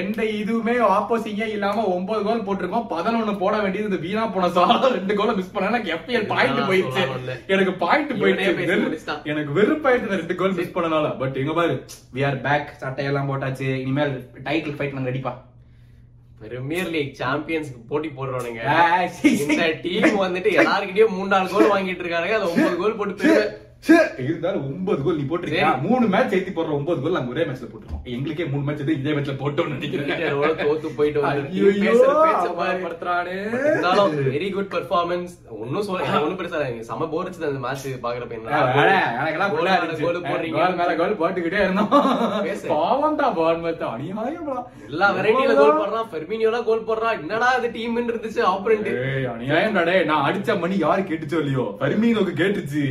எந்த 0.00 0.22
இதுவுமே 0.38 0.74
ஆப்போசிங்க 0.88 1.46
இல்லாம 1.48 1.84
ஒன்பது 1.88 2.22
கோல் 2.22 2.40
போட்டிருக்கோம். 2.40 2.86
பதினொன்னு 2.90 3.38
போட 3.38 3.58
வேண்டியது 3.58 3.88
இந்த 3.90 4.00
வீணா 4.02 4.24
போன 4.28 4.50
சால 4.50 4.88
ரெண்டு 4.88 5.14
கோல 5.14 5.32
மிஸ் 5.32 5.52
பண்ணா 5.52 5.70
எனக்கு 5.70 5.94
எப்பிஎல் 5.94 6.26
பாயிண்ட் 6.26 6.60
போயிடுச்சு. 6.68 7.04
எனக்கு 7.48 7.74
பாயிண்ட் 7.76 8.12
இவனே 8.14 8.26
போயிடுச்சு. 8.58 8.82
எனக்கு 9.26 9.52
வெறுப்பாயிட்டு 9.60 10.02
இந்த 10.02 10.16
ரெண்டு 10.16 10.34
கோல் 10.34 10.54
மிஸ் 10.54 10.74
பண்ணனால. 10.74 11.16
பட் 11.18 11.36
எங்க 11.36 11.52
பாரு 11.52 11.76
வி 12.14 12.26
ஆர் 12.26 12.40
பேக் 12.40 12.76
சட்டையெல்லாம் 12.80 13.30
போட்டாச்சு. 13.30 13.70
இனிமேல் 13.80 14.14
டைட்டில் 14.44 14.76
ஃபைட் 14.76 14.92
நாங்க 14.92 15.10
ரெடிப்பா 15.10 15.34
பிரீமியர் 16.42 16.90
லீக் 16.90 17.18
சாம்பியன்ஸ்க்கு 17.18 17.80
போட்டி 17.88 18.08
போடுறவனுங்க. 18.08 18.62
இந்த 19.42 19.64
டீம் 19.82 20.16
வந்துட்டு 20.22 20.50
எல்லாருக்கிட்டயும் 20.60 21.14
மூணு 21.16 21.28
நாலு 21.28 21.48
கோல் 21.48 21.72
வாங்கிட்டு 21.72 22.02
இருக்காங்க 22.04 22.38
அது 22.38 22.50
ஒன்பது 22.52 22.76
கோல் 22.76 22.96
போட்டு 22.96 23.32
இருந்தாலும் 24.24 24.64
ஒன்பது 24.66 25.02
கோல் 25.02 25.16
நீ 25.16 25.24
போட்டிருக்கியா? 25.30 25.70
மூணு 25.80 26.06
மேட்ச் 26.06 26.34
ஏத்தி 26.34 26.50
போடுற 26.50 26.72
ஒன்பது 26.78 27.00
கோல் 27.02 27.12
நாங்க 27.12 27.30
ஒரே 27.30 27.44
மேட்ச்ல 27.44 27.66
போட்டுருக்கோம். 27.70 28.02
எங்களுக்கே 28.04 28.44
மூணு 28.44 28.62
மேட்ச் 28.62 28.80
எது 28.80 28.92
இதே 28.98 29.10
மேட்ச்ல 29.10 29.34
போட்டோம்னு 29.40 29.74
நினைக்கிறேன். 29.76 30.20
தோத்து 30.60 30.90
போயிட்டு 30.96 31.22
வெரி 34.34 34.52
குட் 34.52 34.70
பெர்ஃபார்மன்ஸ் 34.74 35.32
ஒன்னும் 35.60 35.82
சொல்ல 35.82 36.20
ஒண்ணும் 36.20 36.38
பெருசா. 36.40 36.60
செம 36.90 37.08
போர் 37.14 37.30
அடிச்சது 37.30 37.48
அந்த 37.50 37.62
மேட்ச் 37.66 37.86
பாக்குறப்ப 38.04 38.36
என்ன 38.38 39.48
கோல் 39.54 39.70
மேல. 40.78 40.94
கோல் 41.00 41.18
போட்டுக்கிட்டே 41.22 41.60
இருந்தோம். 41.66 41.90
பேசு. 42.42 42.68
பாவம்டா 42.74 43.28
bournemouth. 43.38 43.82
அநியாயம்டா. 43.94 44.58
எல்லா 44.88 45.08
வெரைட்டில 45.18 45.56
கோல் 45.62 45.80
போடுறான். 45.80 46.08
ஃபெர்மினியோலாம் 46.12 46.68
கோல் 46.70 46.86
போடுறான் 46.90 47.18
என்னடா 47.20 47.50
இது 47.58 47.70
டீம் 47.78 47.98
இருந்துச்சு 47.98 48.42
ஆப்பரண்ட் 48.52 49.84
டேய். 49.90 50.04
நான் 50.04 50.24
அடிச்ச 50.28 50.58
மணி 50.60 50.78
யாரு 50.86 51.02
கேட்டுச்சோ 51.02 51.38
இல்லையோ? 51.42 51.66
ஃபெர்மினோக்கு 51.80 52.34
கேட்டுச்சு. 52.42 52.84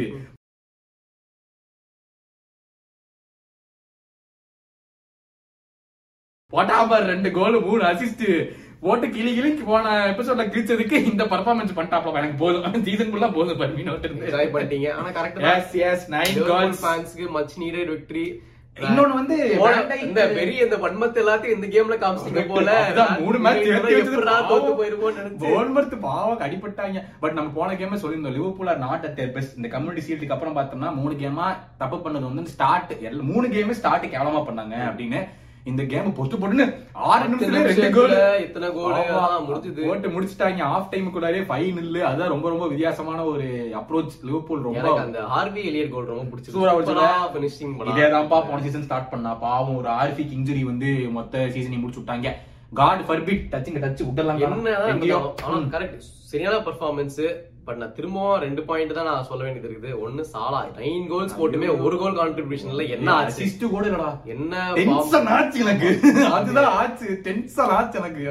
போட்டாம 6.52 7.00
ரெண்டு 7.12 7.32
கோல் 7.38 7.58
மூணு 7.70 7.84
அசிஸ்ட் 7.92 8.26
போட்டு 8.84 9.08
கிளி 9.16 9.32
கிளிக்கு 9.38 9.64
போன 9.64 9.90
எபிசோட்ல 10.12 10.44
கிழிச்சதுக்கு 10.52 10.96
இந்த 11.10 11.24
பர்ஃபார்மன்ஸ் 11.34 11.76
பண்ணிட்டாப்ல 11.78 12.20
எனக்கு 12.22 12.38
போதும். 12.44 12.64
சீசன் 12.88 13.12
ஃபுல்லா 13.12 13.28
போதும் 13.34 13.60
ஃபெர்மினோ 13.60 13.94
என்ஜாய் 14.08 14.54
பண்ணிட்டீங்க. 14.54 14.88
ஆனா 15.00 15.10
correct 15.18 15.44
yes 15.56 15.76
yes 15.90 16.06
nine 16.14 16.40
goals 16.52 16.82
ஃபேன்ஸ்க்கு 16.86 17.28
much 17.36 17.54
needed 17.64 17.92
victory 17.96 18.26
இன்னொன்னு 18.78 19.16
வந்து 19.20 19.38
இந்த 20.06 20.22
பெரிய 20.38 20.66
இந்த 20.66 20.78
வன்மத்தை 20.84 21.20
எல்லாத்தையும் 21.24 21.56
இந்த 21.58 21.68
கேம்ல 21.74 21.96
காமிச்சிங்க 22.04 22.44
போல 22.52 22.70
மூணு 23.24 23.40
மேட்ச் 23.46 23.68
தோத்து 24.52 24.72
நினைச்சு. 25.18 25.42
போன்மர்த் 25.44 25.96
பாவம் 26.06 26.44
அடிபட்டாங்க. 26.46 27.02
பட் 27.24 27.36
நம்ம 27.38 27.52
போன 27.58 27.76
கேமே 27.82 28.00
சொல்லியிருந்தோம் 28.04 28.36
Liverpool 28.38 28.72
are 28.74 28.82
not 28.86 29.06
at 29.10 29.18
their 29.20 29.36
best 29.38 29.58
இந்த 29.60 29.70
கம்யூனிட்டி 29.76 30.06
சீட்டுக்கு 30.08 30.36
அப்புறம் 30.38 30.58
பார்த்தோம்னா 30.60 30.92
மூணு 31.02 31.14
கேமா 31.24 31.48
தப்பு 31.84 32.00
பண்ணது 32.06 32.30
வந்து 32.32 32.56
ஸ்டார்ட் 32.56 32.94
மூணு 33.34 33.48
கேமே 33.58 33.76
ஸ்டார்ட் 33.82 34.12
கேவலமா 34.16 34.44
பண்ணாங்க 34.50 34.78
அப்படின்னு. 34.90 35.22
இந்த 35.70 35.82
கேம் 35.92 36.16
பொத்து 36.18 36.36
போட்டுன்னு 36.42 36.66
ஆறு 37.12 37.26
நிமிஷத்துல 37.32 37.60
ரெண்டு 37.70 37.90
கோல் 37.96 38.14
நிமிஷத்துல 38.14 38.40
இத்தனை 38.46 38.68
கோல் 38.78 38.96
முடிஞ்சது. 39.48 39.82
போட்டு 39.88 40.08
முடிச்சிட்டாங்க. 40.14 40.62
ஆஃப் 40.76 40.88
டைமுக்குள்ளாரே 40.94 41.42
ஃபைவ் 41.50 41.68
நில்லு 41.78 42.00
அதுதான் 42.08 42.34
ரொம்ப 42.34 42.50
ரொம்ப 42.54 42.68
வித்தியாசமான 42.72 43.20
ஒரு 43.34 43.48
அப்ரோச் 43.80 44.16
லிவர்பூல் 44.28 44.66
ரொம்ப 44.68 44.86
அந்த 45.04 45.22
ஹார்வி 45.34 45.64
எலியர் 45.72 45.94
கோல் 45.96 46.10
ரொம்ப 46.12 46.26
பிடிச்சது 46.32 46.56
சூப்பரா 46.56 46.74
சூப்பரா 46.78 47.06
வச்சது. 47.08 47.34
ஃபினிஷிங் 47.34 47.76
இதேதான்ப்பா 47.92 48.40
போன 48.48 48.62
சீசன் 48.66 48.88
ஸ்டார்ட் 48.88 49.12
பண்ணா. 49.14 49.34
பாவம் 49.46 49.78
ஒரு 49.82 49.92
ஆர்பிக் 50.00 50.36
இன்ஜுரி 50.38 50.64
வந்து 50.72 50.92
மொத்த 51.18 51.44
சீசனை 51.56 51.80
முடிச்சு 51.84 52.02
விட்டாங்க. 52.02 52.32
காட் 52.80 53.06
ஃபர்பிட் 53.08 53.46
டச்சிங்க 53.54 53.80
டச் 53.86 54.04
விடலாம் 54.10 54.44
ஆனா 55.46 55.58
கரெக்ட் 55.76 56.04
சரியான 56.32 56.60
பெர்ஃபார்மன்ஸ் 56.68 57.22
பட் 57.66 57.78
நான் 57.78 57.94
திரும்பவும் 57.94 58.40
ரெண்டு 58.40 58.64
பாயிண்ட் 58.64 58.94
தான் 58.94 59.06
நான் 59.06 59.24
சொல்ல 59.24 59.44
வேண்டியது 59.44 59.70
இருக்குது. 59.70 60.00
ஒன்னு 60.00 60.26
சாலா 60.34 60.60
நைன் 60.78 61.08
கோல்ஸ் 61.08 61.38
போட்டுமே 61.40 61.68
ஒரு 61.84 61.98
கோல் 61.98 62.18
கான்ட்ரிபியூஷன்ல 62.20 62.90
என்ன 62.90 63.12
ஆச்சு? 63.14 63.44
அசிஸ்ட் 63.44 63.70
கூட 63.70 63.88
இல்லடா. 63.88 64.10
என்ன 64.26 64.74
டென்ஷன் 64.74 65.28
ஆச்சு 65.28 65.60
எனக்கு. 65.60 65.90
அதுதான் 66.38 66.72
ஆச்சு. 66.74 67.20
டென்ஷன் 67.24 67.74
ஆச்சு 67.78 68.00
எனக்கு. 68.00 68.24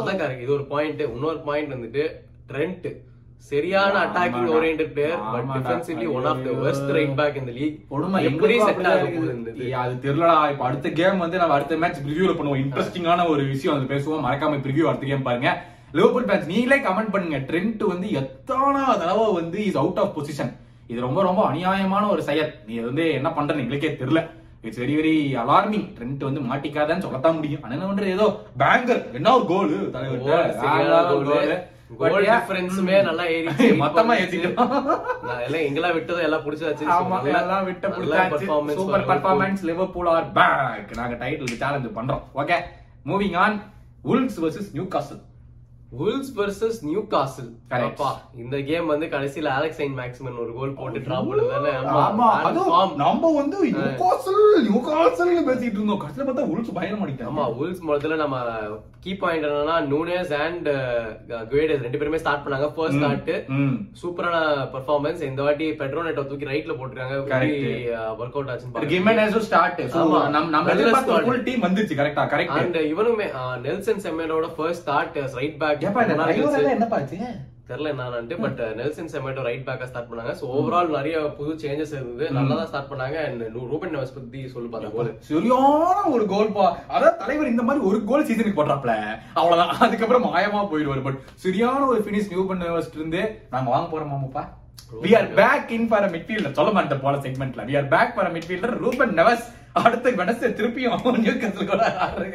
அதான் 0.00 0.20
கரெக்ட் 0.22 0.40
இது 0.40 0.52
ஒரு 0.52 0.64
பாயிண்ட் 0.64 1.00
இன்னொரு 1.00 1.38
பாயிண்ட் 1.38 1.74
வந்துட்டு 1.74 2.04
ட்ரெண்ட் 2.52 2.88
சரியான. 3.38 3.94
Attacking 4.04 4.48
oriented 4.56 4.92
player 4.92 5.20
but. 5.32 5.46
Defensively 5.56 6.12
one 6.12 6.24
of 6.24 6.44
the. 6.44 6.50
Worst 6.52 6.90
right 6.90 7.14
back 7.14 7.36
இந்த 7.36 7.52
லீக் 7.52 7.88
கொடுமை 7.88 8.24
எப்படி 8.24 8.54
செட் 8.58 8.68
அப்படிதான் 8.68 8.86
ஆக 8.86 9.04
போகுது 9.04 9.20
இருக்குது. 9.20 9.36
இந்த 9.36 9.50
இது? 9.50 9.64
ஏய், 9.66 9.72
அது 9.72 9.94
தெரியலடா. 10.02 10.50
இப்ப 10.50 10.64
அடுத்த 10.64 10.90
கேம் 10.90 11.18
வந்து 11.18 11.38
நம்ம 11.38 11.54
அடுத்த 11.54 11.76
மேட்ச் 11.76 12.00
ப்ரிவியூல 12.06 12.34
பண்ணுவோம். 12.38 12.62
இன்ட்ரெஸ்டிங்கான 12.64 13.28
ஒரு 13.28 13.44
விஷயம். 13.44 13.76
அது 13.76 13.94
பேசுவோம். 13.94 14.24
மறக்காம 14.28 14.60
ப்ரிவியூ 14.66 14.82
அடுத்த 14.82 15.06
கேம் 15.06 15.22
பாருங்க. 15.22 15.50
லிவர்பூல் 15.98 16.26
ஃபேன்ஸ் 16.28 16.50
நீங்களே 16.50 16.78
கமெண்ட் 16.88 17.12
பண்ணுங்க. 17.14 17.38
ட்ரெண்ட் 17.48 17.82
வந்து 17.92 18.08
எத்தனை 18.20 18.82
தடவை 19.00 19.24
வந்து 19.40 19.58
இஸ் 19.68 19.80
அவுட் 19.82 20.02
ஆஃப் 20.02 20.12
பொசிஷன் 20.18 20.52
இது 20.90 21.00
ரொம்ப 21.06 21.20
ரொம்ப 21.28 21.40
அநியாயமான 21.50 22.04
ஒரு 22.14 22.22
செயல். 22.28 22.52
நீ 22.68 22.76
வந்து 22.90 23.04
என்ன 23.18 23.28
பண்றன்னு 23.38 23.64
எங்களுக்கே 23.64 23.90
தெரியல. 24.02 24.22
It's 24.66 24.80
very 24.82 24.94
very 24.98 25.12
alarming 25.42 25.84
Trent 25.96 26.22
வந்து 26.28 26.40
மாட்டிக்காதன்னு 26.48 27.04
சொல்லத்தான் 27.04 27.36
முடியும். 27.38 27.62
ஆனா 27.64 27.74
என்ன 27.76 27.86
பண்றது 27.90 28.16
ஏதோ 28.16 28.26
பேங்கர் 28.62 29.02
என்ன 29.18 29.34
ஒரு 29.36 29.46
கோல் 29.52 29.70
தலைவர் 29.94 31.62
கோல் 32.00 32.26
டிஃபரன்ஸுமே 32.26 32.98
நல்லா 33.06 33.24
ஏறிச்சு 33.36 33.68
மொத்தமா 33.84 34.12
ஏத்திட்டோம். 34.22 34.58
நான் 35.28 35.44
எல்லாம் 35.46 35.64
எங்கெல்லாம் 35.68 35.96
விட்டதோ 35.96 36.20
எல்லாம் 36.26 36.44
புடிச்சாச்சு. 36.44 36.84
ஆமா 36.96 37.16
எல்லாம் 37.40 37.66
விட்ட 37.70 37.88
புடிச்சாச்சு. 37.96 38.46
Super 38.78 39.08
performance 39.10 39.64
Liverpool 39.70 40.10
are 40.14 40.28
back 40.38 40.92
நாங்க 41.00 41.16
டைட்டில் 41.24 41.60
சேலஞ்ச் 41.62 41.96
பண்றோம். 41.98 42.22
Okay 42.42 42.58
moving 43.10 43.36
on 43.44 43.58
Wolves 44.10 44.38
versus 44.44 44.70
Newcastle 44.94 45.22
Wolves 45.98 46.28
versus 46.38 46.76
Newcastle. 47.12 47.48
அப்பா 47.86 48.10
இந்த 48.42 48.56
கேம் 48.68 48.90
வந்து 48.92 49.06
கடைசில 49.14 49.48
அலெக்ஸ் 49.58 49.80
ஐன் 49.84 49.96
மேக்ஸிமன் 50.00 50.36
ஒரு 50.42 50.52
கோல் 50.58 50.76
போட்டு 50.80 51.00
டிராப் 51.06 51.26
பண்ணதானே 51.30 51.72
ஆமா 52.02 52.28
நம்ம 53.02 53.30
வந்து 53.38 53.58
நியூகாசல் 53.70 54.38
நியூகாசல் 54.68 55.32
பேசிட்டு 55.48 55.78
இருந்தோம். 55.78 56.02
கடைசில 56.02 56.26
பார்த்தா 56.28 56.46
வுல்ஸ் 56.50 56.76
பயணம் 56.78 57.02
பண்ணிட்டாங்க 57.02 57.32
ஆமா 57.32 57.46
வுல்ஸ் 57.58 57.82
முதல்ல 57.90 58.18
நம்ம 58.22 58.38
கீ 59.04 59.12
பாயிண்ட் 59.22 59.46
என்னன்னா 59.48 59.76
நூனஸ் 59.90 60.32
அண்ட் 60.44 60.68
குவேடஸ் 61.50 61.84
ரெண்டு 61.86 62.00
பேருமே 62.00 62.22
ஸ்டார்ட் 62.22 62.44
பண்ணாங்க. 62.46 62.68
ஃபர்ஸ்ட் 62.76 62.98
ஸ்டார்ட் 63.00 63.30
சூப்பரான 64.00 64.38
பெர்ஃபார்மன்ஸ் 64.76 65.20
இந்த 65.30 65.40
வாட்டி 65.46 65.68
பெட்ரோ 65.82 66.06
நெட்டோ 66.08 66.24
தூக்கி 66.30 66.50
ரைட்ல 66.52 66.72
போட்டுருக்காங்க. 66.78 67.18
ஒர்க் 68.20 68.38
அவுட் 68.38 68.50
பாருங்க. 68.74 68.90
கிமெனேஸும் 68.94 69.46
ஸ்டார்ட் 69.48 69.82
ஆமா. 70.02 70.22
நம்ம 70.36 70.50
நம்ம 70.56 70.74
எதிர்பார்த்த. 70.76 71.20
ஃபுல் 71.28 71.44
டீம் 71.48 71.66
வந்துச்சு. 71.68 71.98
கரெக்டா 72.02 72.24
கரெக்ட் 72.34 72.56
அண்ட் 72.62 72.80
இவனுமே 72.92 73.28
நெல்சன் 73.66 74.02
செம்மேடோட 74.06 74.48
ஃபர்ஸ்ட் 74.58 74.84
ஸ்டார்ட் 74.86 75.18
ரைட் 75.40 75.58
பேக் 75.64 75.79
ஏப்பா 75.86 76.02
இந்த 76.04 76.16
டிரைவர் 76.20 76.58
எல்லாம் 76.58 76.76
என்ன 76.76 76.88
பாச்சு 76.92 77.18
தெரியல 77.70 77.90
என்னன்னு 77.92 78.36
பட் 78.44 78.60
நெல்சன் 78.78 79.10
செம்மேட்டோ 79.10 79.42
ரைட் 79.46 79.66
பேக்கா 79.66 79.86
ஸ்டார்ட் 79.90 80.08
பண்ணாங்க. 80.10 80.32
சோ 80.38 80.44
ஓவரால் 80.54 80.88
நிறைய 80.96 81.16
புது 81.36 81.52
சேஞ்சஸ் 81.62 81.92
இருந்தது. 81.96 82.24
நல்லா 82.36 82.54
தான் 82.60 82.70
ஸ்டார்ட் 82.70 82.90
பண்ணாங்க. 82.92 83.16
அண்ட் 83.26 83.42
ரூபன் 83.72 83.92
நெவஸ் 83.94 84.14
பத்தி 84.16 84.40
சொல்லு 84.54 84.70
பாருங்க 84.72 84.96
கோல் 84.96 85.10
சரியான 85.28 86.02
ஒரு 86.14 86.24
கோல் 86.32 86.50
பா. 86.56 86.66
அதான் 86.94 87.18
தலைவர் 87.20 87.52
இந்த 87.52 87.64
மாதிரி 87.68 87.84
ஒரு 87.90 88.00
கோல் 88.08 88.26
சீசனுக்கு 88.30 88.58
போடுறாப்ல 88.58 88.94
அவ்வளவுதான். 89.40 89.72
அதுக்கப்புறம் 89.86 90.26
மாயமா 90.30 90.62
போயிடுவாரு. 90.72 91.04
பட் 91.06 91.20
சரியான 91.44 91.86
ஒரு 91.92 92.00
பினிஷ் 92.08 92.32
பண்ண 92.50 92.72
வச்சுட்டு 92.76 93.00
இருந்து 93.00 93.22
நாங்க 93.54 93.68
வாங்க 93.74 93.88
போறோம் 93.94 94.12
மாமாப்பா 94.14 94.44
we 95.04 95.12
are 95.20 95.30
back 95.40 95.72
in 95.78 95.88
for 95.92 96.10
midfielder 96.16 96.58
சொல்ல 96.58 96.70
மாட்டேன் 96.78 97.04
போல 97.06 97.16
செக்மெண்ட்ல 97.26 97.68
we 97.70 97.76
are 97.80 97.90
back 97.94 98.14
for 98.16 98.32
midfielder 98.36 98.76
Ruben 98.84 99.14
Neves. 99.20 99.46
அடுத்த 99.78 100.10
வெனஸ்டே 100.20 100.48
திருப்பியும் 100.58 101.18
நியூ 101.24 101.34
கன்சல் 101.42 101.70
கூட 101.70 101.84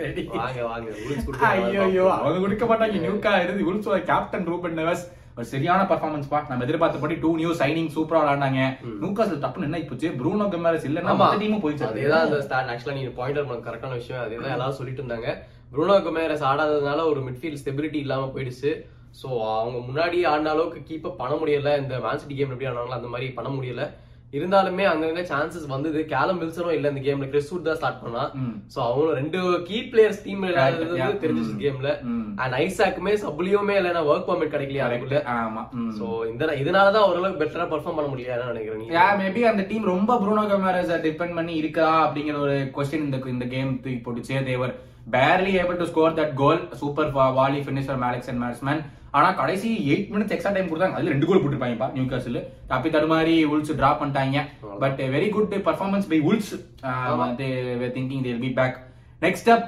ரெடி 0.03 0.23
வாங்க 0.33 0.61
வாங்க. 0.69 0.89
ரூல்ஸ் 1.07 1.43
ஐயோ 1.49 2.05
அவங்க 2.17 2.37
கொடுக்க 2.43 2.65
மாட்டாங்க. 2.71 2.99
நியூக்கா 3.05 3.31
இருந்து 3.45 3.67
உல்ஸோட 3.71 3.97
கேப்டன் 4.09 4.47
ரூபன் 4.51 4.77
நெவஸ் 4.79 5.03
ஒரு 5.37 5.45
சரியான 5.51 5.81
பர்ஃபார்மன்ஸ் 5.89 6.29
பா. 6.33 6.39
நம்ம 6.49 6.63
எதிர்பார்த்தபடி 6.65 7.15
டூ 7.23 7.31
நியூ 7.39 7.51
சைனிங் 7.61 7.89
சூப்பரா 7.95 8.19
விளையாண்டாங்க. 8.21 8.61
நியூகாஸ்ல 9.01 9.39
டப்புன்னு 9.45 9.67
என்ன 9.69 9.81
போச்சு 9.89 10.09
ப்ரூனோ 10.19 10.45
கெமாரஸ் 10.53 10.87
இல்லன்னா 10.89 11.15
மத்த 11.21 11.41
டீமும் 11.41 11.63
போயிடுச்சு. 11.65 11.89
அதேதான் 11.89 12.25
அந்த 12.27 12.37
ஸ்டார்ட் 12.45 12.71
ஆக்சுவலா 12.73 12.97
நீங்க 12.99 13.11
பாயிண்டர் 13.19 13.47
பண்ண 13.49 13.59
கரெக்டான 13.67 13.97
விஷயம். 14.01 14.23
அதேதான் 14.25 14.55
எல்லாரும் 14.55 14.79
சொல்லிட்டு 14.79 15.03
இருந்தாங்க. 15.03 15.29
ப்ரூனோ 15.73 15.97
குமேரஸ் 16.07 16.47
ஆடாததுனால 16.51 17.03
ஒரு 17.11 17.21
மிட்ஃபீல்ட் 17.27 17.61
ஸ்டெபிலிட்டி 17.63 17.99
இல்லாம 18.05 18.29
போயிடுச்சு. 18.35 18.71
சோ 19.21 19.27
அவங்க 19.59 19.77
முன்னாடி 19.89 20.17
ஆடின 20.31 20.51
அளவுக்கு 20.55 20.79
கீப் 20.87 21.05
அப் 21.09 21.21
பண்ண 21.21 21.35
முடியல. 21.41 21.69
இந்த 21.83 21.99
மேன் 22.05 22.21
சிட்டி 22.21 22.35
கேம் 22.39 22.53
எப்படி 22.53 22.69
ஆனாங்களோ 22.71 22.99
அந்த 23.01 23.11
மாதிரி 23.13 23.27
பண்ண 23.39 23.51
முடியல. 23.57 23.83
இருந்தாலுமே 24.35 24.85
அங்கங்க 24.89 25.21
சான்சஸ் 25.29 25.67
வந்தது 25.73 25.99
கேலம் 26.11 26.39
வில்சனும் 26.41 26.75
இல்ல 26.75 26.91
இந்த 26.91 27.01
கேம்ல 27.05 27.27
கிறிஸ் 27.31 27.51
வுட் 27.51 27.67
தான் 27.67 27.77
ஸ்டார்ட் 27.79 28.01
பண்ணா. 28.03 28.23
சோ 28.73 28.79
அவங்க 28.85 29.11
ரெண்டு 29.19 29.39
கீ 29.67 29.77
பிளேயர்ஸ் 29.91 30.23
டீம் 30.25 30.45
இல்லாதது 30.49 30.97
Yeah. 30.97 31.11
தெரிஞ்சிச்சு. 31.23 31.55
கேம்ல. 31.61 31.91
அண்ட் 32.43 32.55
ஐசாக்குமே 32.61 33.13
சப்ளியுமே 33.23 33.75
இல்லைன்னா 33.79 34.03
ஒர்க் 34.09 34.27
பர்மிட் 34.29 34.53
கிடைக்கலையா 34.53 34.87
அதுக்குள்ள 34.87 35.19
ஆமா. 35.35 35.63
சோ 35.97 36.05
இந்த 36.31 36.51
இதனாலதான் 36.63 37.07
ஓரளவுக்கு 37.09 37.41
பெட்டரா 37.41 37.67
பெர்ஃபார்ம் 37.71 37.99
பண்ண 37.99 38.09
முடியல 38.11 38.49
நினைக்கிறேன் 38.49 38.95
யா 38.97 39.05
மேபி 39.21 39.43
அந்த 39.51 39.65
டீம் 39.69 39.91
ரொம்ப 39.93 40.17
ப்ரூனோ 40.21 40.45
கமாரஸ் 40.51 40.93
டிபெண்ட் 41.05 41.37
பண்ணி 41.39 41.55
இருக்கா 41.61 41.87
அப்படிங்கிற 42.03 42.37
ஒரு 42.45 42.57
கொஸ்டின் 42.77 43.07
இந்த 43.07 43.19
இந்த 43.35 43.47
கேம் 43.53 43.71
தூக்கி 43.77 43.99
போட்டுச்சே 44.01 44.43
they were 44.49 44.75
barely 45.13 45.51
able 45.61 45.79
to 45.79 45.85
score 45.89 46.17
that 46.19 46.33
goal 46.41 46.61
super 46.81 47.09
volley 47.39 47.59
finisher 47.65 47.99
மேலக்ஸ் 48.03 48.29
and 48.31 48.41
மேட்ஸ்மேன் 48.43 48.81
ஆனா 49.17 49.27
கடைசி 49.39 49.69
எயிட் 49.91 50.07
மினிட்ஸ் 50.13 50.33
எக்ஸ்ட்ரா 50.35 50.53
டைம் 50.55 50.69
கொடுத்தாங்க. 50.69 50.95
அதுல 50.97 51.13
ரெண்டு 51.13 51.27
கோல் 51.27 51.41
போட்டுருப்பாங்கப்பா 51.41 51.87
நியூ 51.95 52.05
காசில் 52.13 52.39
தப்பி 52.71 52.89
தடுமாறி 52.95 53.35
உல்ஸ் 53.53 53.75
டிராப் 53.79 54.01
பண்ணிட்டாங்க. 54.01 54.39
But 54.83 55.01
very 55.15 55.27
good 55.35 55.53
performance 55.67 56.07
by 56.13 56.19
Wolves 56.29 56.53
thinking 57.97 58.23
they'll 58.27 58.41
be 58.45 58.51
back 58.61 58.77
next 59.25 59.51
up 59.55 59.67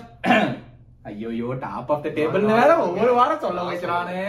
ஐயோ 1.10 1.50
டாப் 1.60 1.91
ஆஃப் 1.93 2.02
த 2.06 2.10
டேபிள் 2.15 2.45
வேற 2.54 2.71
ஒவ்வொரு 2.86 3.12
வாரம் 3.17 3.43
சொல்ல 3.43 3.62
வைக்கிறானே. 3.67 4.23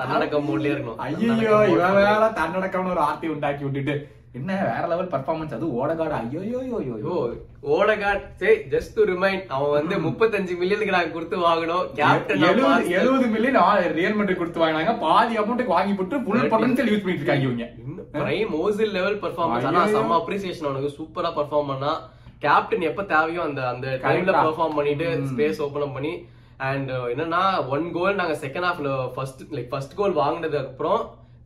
தன்னடக்கம் 0.00 0.46
mode-லயே 0.48 0.72
இருக்கணும். 0.74 0.98
ஐயோ 1.06 1.34
இவன். 1.74 1.98
வேற 1.98 2.32
தன்னடக்கம்னு 2.40 2.92
ஒரு 2.94 3.02
ஆர்த்தி 3.08 3.28
உண்டாக்கி 3.34 3.62
விட்டுட்டு. 3.66 3.94
என்ன 4.38 4.56
வேற 4.66 4.82
லெவல் 4.90 5.08
பர்ஃபார்மன்ஸ் 5.12 5.54
அது 5.56 5.66
ஓடகாடு. 5.78 6.12
ஐயோ 6.18 6.40
யோ 6.50 6.60
யோ 6.72 6.78
யோ 6.88 6.96
ஐயோ, 6.98 7.14
ஓடகார்ட் 7.76 8.26
சரி 8.40 8.54
ஜஸ்ட் 8.74 8.92
டு 8.96 9.04
ரிமைண்ட் 9.10 9.48
அவன் 9.54 9.74
வந்து 9.76 9.94
முப்பத்தஞ்சு 10.04 10.54
மில்லியனுக்கு 10.60 10.94
நாங்க 10.96 11.12
கொடுத்து 11.16 11.36
வாங்கணும். 11.46 11.86
கேப்டன் 11.98 12.44
எழுபது 12.98 13.28
மில்லியன் 13.34 13.58
ரியல் 13.98 14.16
மெட்ரிக் 14.18 14.40
கொடுத்து 14.42 14.62
வாங்கினாங்க. 14.62 14.94
பாதி 15.06 15.34
அமௌண்ட்டுக்கு 15.42 15.76
வாங்கி 15.76 15.94
போட்டு 16.00 16.22
ஃபுல் 16.26 16.50
பொட்டன்ஷியல் 16.54 16.90
யூஸ் 16.92 17.02
பண்ணிட்டு 17.04 17.24
இருக்காங்க 17.24 17.46
இவங்க. 17.48 17.66
பிரைம் 18.16 18.54
ஓசில் 18.62 18.94
லெவல் 18.98 19.20
பெர்ஃபார்மன்ஸ் 19.24 19.68
ஆனா. 19.70 19.82
செம்ம 19.96 20.16
அப்ரிசியேஷன் 20.20 20.68
அவனுக்கு. 20.70 20.96
சூப்பரா 20.98 21.32
பெர்ஃபார்ம் 21.38 21.70
பண்ணா. 21.72 21.92
கேப்டன் 22.44 22.88
எப்ப 22.90 23.02
தேவையோ 23.14 23.42
அந்த 23.48 23.62
அந்த 23.72 23.86
டைம்ல. 24.04 24.32
பெர்ஃபார்ம் 24.44 24.78
பண்ணிட்டு. 24.78 25.08
ஸ்பேஸ் 25.32 25.62
ஓபன் 25.66 25.96
பண்ணி 25.96 26.12
அண்ட் 26.68 26.90
என்னன்னா 27.12 27.42
ஒன் 27.74 27.86
கோல் 27.96 28.20
நாங்க 28.20 28.36
செகண்ட் 28.44 28.68
ஹாஃப்ல 28.68 28.90
ஃபர்ஸ்ட் 29.16 29.42
லைக் 29.56 29.70
ஃபர்ஸ்ட் 29.72 29.98
கோல் 30.00 30.20
வாங்கினதுக்கு 30.22 30.70
அப்புறம் 30.72 31.02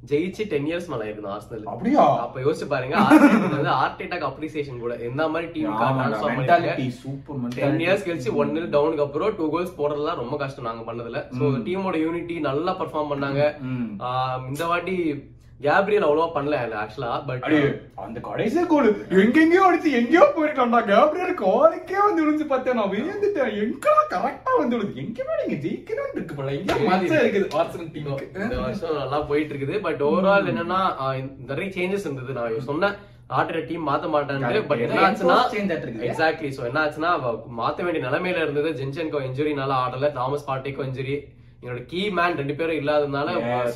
ஜெயிச்சு 0.08 0.44
டென் 0.50 0.68
இயர்ஸ் 0.68 0.88
மேல 0.90 1.04
இருந்தோம் 1.10 1.34
ஆர்சனல் 1.34 1.66
அப்படியா 1.70 2.04
அப்ப 2.22 2.40
யோசிச்சு 2.40 2.68
பாருங்க 2.70 2.96
வந்து 3.54 3.72
ஆர்டெட்டாக்கு 3.76 4.28
அப்ரிசியேஷன் 4.28 4.80
கூட 4.80 4.94
எந்த 5.08 5.28
மாதிரி 5.28 5.48
team 5.54 5.76
mentality 6.32 6.86
super 6.98 7.54
ten 7.56 7.80
years 7.84 8.06
கழிச்சு 8.06 8.32
ஒன் 8.40 8.54
நில் 8.56 8.72
டவுனுக்கு 8.74 9.06
அப்புறம் 9.06 9.36
டூ 9.38 9.46
கோல்ஸ் 9.50 9.78
போடுறதுலாம் 9.78 10.20
ரொம்ப 10.22 10.36
கஷ்டம் 10.36 10.68
நாங்க 10.70 10.84
பண்ணதுல 10.88 11.20
சோ 11.38 11.46
டீமோட 11.66 11.98
யூனிட்டி 12.04 12.38
நல்லா 12.44 12.74
பெர்ஃபார்ம் 12.80 13.12
பண்ணாங்க 13.12 13.42
இந்த 14.48 14.64
வாட்டி 14.66 14.96
கேப்ரியல் 15.66 16.06
அவ்வளவா 16.06 16.28
பண்ணல 16.36 16.56
ஆக்சுவலா 16.82 17.12
பட் 17.28 17.44
அந்த 18.06 18.18
கடைசி 18.28 18.62
கோல் 18.72 18.88
எங்கெங்கயோ 19.22 19.62
அடிச்சு 19.68 19.90
எங்கேயோ 20.00 20.24
போயிருக்கான்டா 20.36 20.80
கேப்ரியல் 20.90 21.34
கோலுக்கே 21.44 21.98
வந்து 22.06 22.22
விழுந்து 22.24 22.46
பார்த்தேன். 22.50 22.78
நான் 22.80 22.92
விழுந்துட்டேன். 22.94 23.54
எங்கடா 23.64 24.02
கரெக்டா 24.14 24.52
வந்து 24.60 24.76
விழுது 24.76 25.00
எங்கேயுமே 25.02 25.38
நீங்க 25.40 25.56
ஜெயிக்கணும்னு 25.64 26.18
இருக்கு 26.18 26.36
போல? 26.38 26.52
எங்க 26.58 26.74
மச்சம் 26.90 27.22
இருக்குது. 27.22 27.48
ஆர்சனல் 27.60 27.90
டீமுக்கு 27.94 28.28
இந்த 28.44 28.58
வருஷம் 28.64 29.00
நல்லா 29.02 29.20
போயிட்டு 29.30 29.52
இருக்குது 29.54 29.80
பட் 29.86 30.04
ஓவரால் 30.10 30.50
என்னன்னா 30.52 30.80
நிறைய 31.50 31.68
சேஞ்சஸ் 31.78 32.06
இருந்தது. 32.08 32.38
நான் 32.38 32.68
சொன்னேன் 32.70 32.96
ஆட்டுற 33.38 33.58
டீம் 33.68 33.86
மாத்த 33.88 34.06
மாட்டேன்னு. 34.14 34.62
பட் 34.70 34.82
என்ன 34.86 34.98
ஆச்சுன்னா. 35.06 35.38
எக்ஸாக்ட்லி 36.08 36.50
சோ 36.56 36.64
என்ன 36.70 36.80
ஆச்சுன்னா 36.84 37.12
மாத்த 37.60 37.78
வேண்டிய 37.86 38.02
நிலைமையில 38.08 38.44
இருந்தது. 38.46 38.70
ஜென்சன்கோ 38.80 39.20
இன்ஜுரினால 39.28 39.78
ஆடல. 39.84 40.10
தாமஸ் 40.18 40.46
பார்ட்டிக்கோ 40.50 40.84
இன்ஜுரி 40.90 41.16
என்னோட 41.64 41.82
கீ 41.90 42.00
மேன் 42.18 42.38
ரெண்டு 42.40 42.54
பேரும் 42.58 42.80
இல்லாததுனால. 42.80 43.28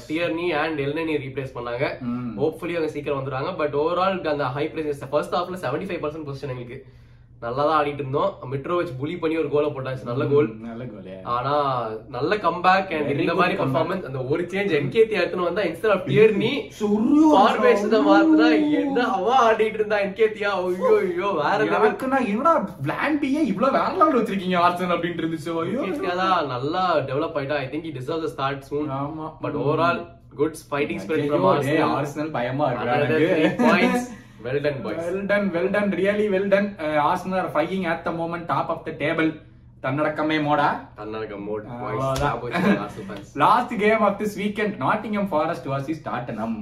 டியர்னி 0.08 0.46
அண்ட் 0.62 0.80
எல்னி 0.86 1.16
ரீப்ளேஸ் 1.24 1.54
பண்ணாங்க. 1.58 1.84
ஹோப்ஃபுல்லி 2.40 2.76
அவங்க 2.78 2.92
சீக்கிரம் 2.94 3.20
வந்துருவாங்க 3.20 3.52
பட் 3.60 3.76
ஓவரால் 3.82 4.18
அந்த 4.34 4.46
ஹை 4.56 4.64
பிரைஸ் 4.74 5.04
ஃபர்ஸ்ட் 5.12 5.36
ஹாஃப்ல 5.38 5.58
செவன்டி 5.66 5.88
ஃபைவ் 5.90 6.02
பர்சன்ட் 6.04 6.28
பொசிஷன் 6.28 6.54
எங்களுக்கு 6.54 6.78
நல்லா 7.42 7.62
தான் 7.66 7.76
ஆடிட்டு 7.78 8.02
இருந்தோம். 8.02 8.30
மிட்ரோவிச் 8.52 8.96
புலி 9.00 9.14
பண்ணி 9.22 9.36
ஒரு 9.40 9.48
கோலை 9.52 9.68
போட்டாச்சு. 9.74 10.06
நல்ல 10.08 10.24
கோல் 10.32 10.48
நல்ல 10.64 10.84
கோல் 10.86 11.04
ஆனா 11.34 11.52
நல்ல 12.16 12.32
கம்பேக் 12.46 12.90
அண்ட் 12.96 13.10
இந்த 13.16 13.34
மாதிரி. 13.40 13.54
பர்ஃபார்மன்ஸ் 13.60 14.06
அந்த 14.08 14.20
ஒரு 14.32 14.42
சேஞ்ச் 14.52 14.74
என்கேடி 14.78 15.18
எடுத்துன்னு 15.20 15.48
வந்தா 15.48 15.66
இன்ஸ்டர் 15.68 15.94
ஆஃப் 15.96 16.06
டியர்னி 16.08 16.52
சுர்ரு 16.80 17.22
ஃபார்மேஷன் 17.34 18.06
மாத்துனா 18.08 18.48
என்ன 18.80 19.06
அவா 19.16 19.36
ஆடிட்டு 19.46 19.80
இருந்தா 19.80 20.02
என்கேத்தியா 20.06 20.52
ஐயோ 20.64 20.92
ஐயோ 21.02 21.30
வேற 21.40 21.58
லெவல் 21.64 21.88
எனக்கு 21.88 22.12
நான் 22.14 22.28
என்னடா 22.32 22.54
பிளான் 22.84 23.18
பியே 23.22 23.42
இவ்வளவு 23.52 23.76
வேற 23.78 23.88
லெவல் 24.00 24.20
வச்சிருக்கீங்க 24.20 24.58
ஆர்சனல் 24.64 24.96
அப்படின்ட்டு 24.96 25.24
இருந்துச்சு. 25.24 25.50
ஐயோ. 25.62 25.82
நல்லா 26.54 26.84
டெவலப் 27.10 27.38
ஆயிட்டா. 27.40 27.58
I 27.64 27.68
think 27.72 27.90
deserve 27.98 28.24
the 28.26 28.30
start 28.36 28.68
soon 28.70 28.92
ஆமா. 29.00 29.28
But 29.44 29.58
overall 29.64 30.00
good 30.40 30.58
fighting 30.70 31.02
spirit 31.04 31.28
from 31.28 31.46
Arsenal 31.92 32.32
பயமா 32.36 32.66
இருக்கு 32.72 34.17
points 34.38 34.46
well 34.46 34.62
done 34.64 34.80
boys 34.84 35.04
well 35.06 35.26
done 35.26 35.46
well 35.50 35.70
done 35.72 35.92
really 35.98 36.26
well 36.30 36.50
done 36.50 36.68
Arsenal 37.04 37.40
are 37.40 37.52
fighting 37.54 37.86
at 37.88 38.02
the 38.04 38.12
moment 38.18 38.48
top 38.48 38.70
of 38.70 38.84
the 38.84 38.94
table 39.00 39.28
தன்னடக்கமே 39.82 40.36
Moda? 40.44 40.68
Karnataka 40.96 41.36
mode 41.42 41.66
last 43.42 43.74
game 43.82 44.02
of 44.06 44.16
this 44.20 44.34
weekend 44.40 44.74
Nottingham 44.80 45.28
Forest 45.32 45.68
versus 45.68 46.02
Tottenham 46.06 46.56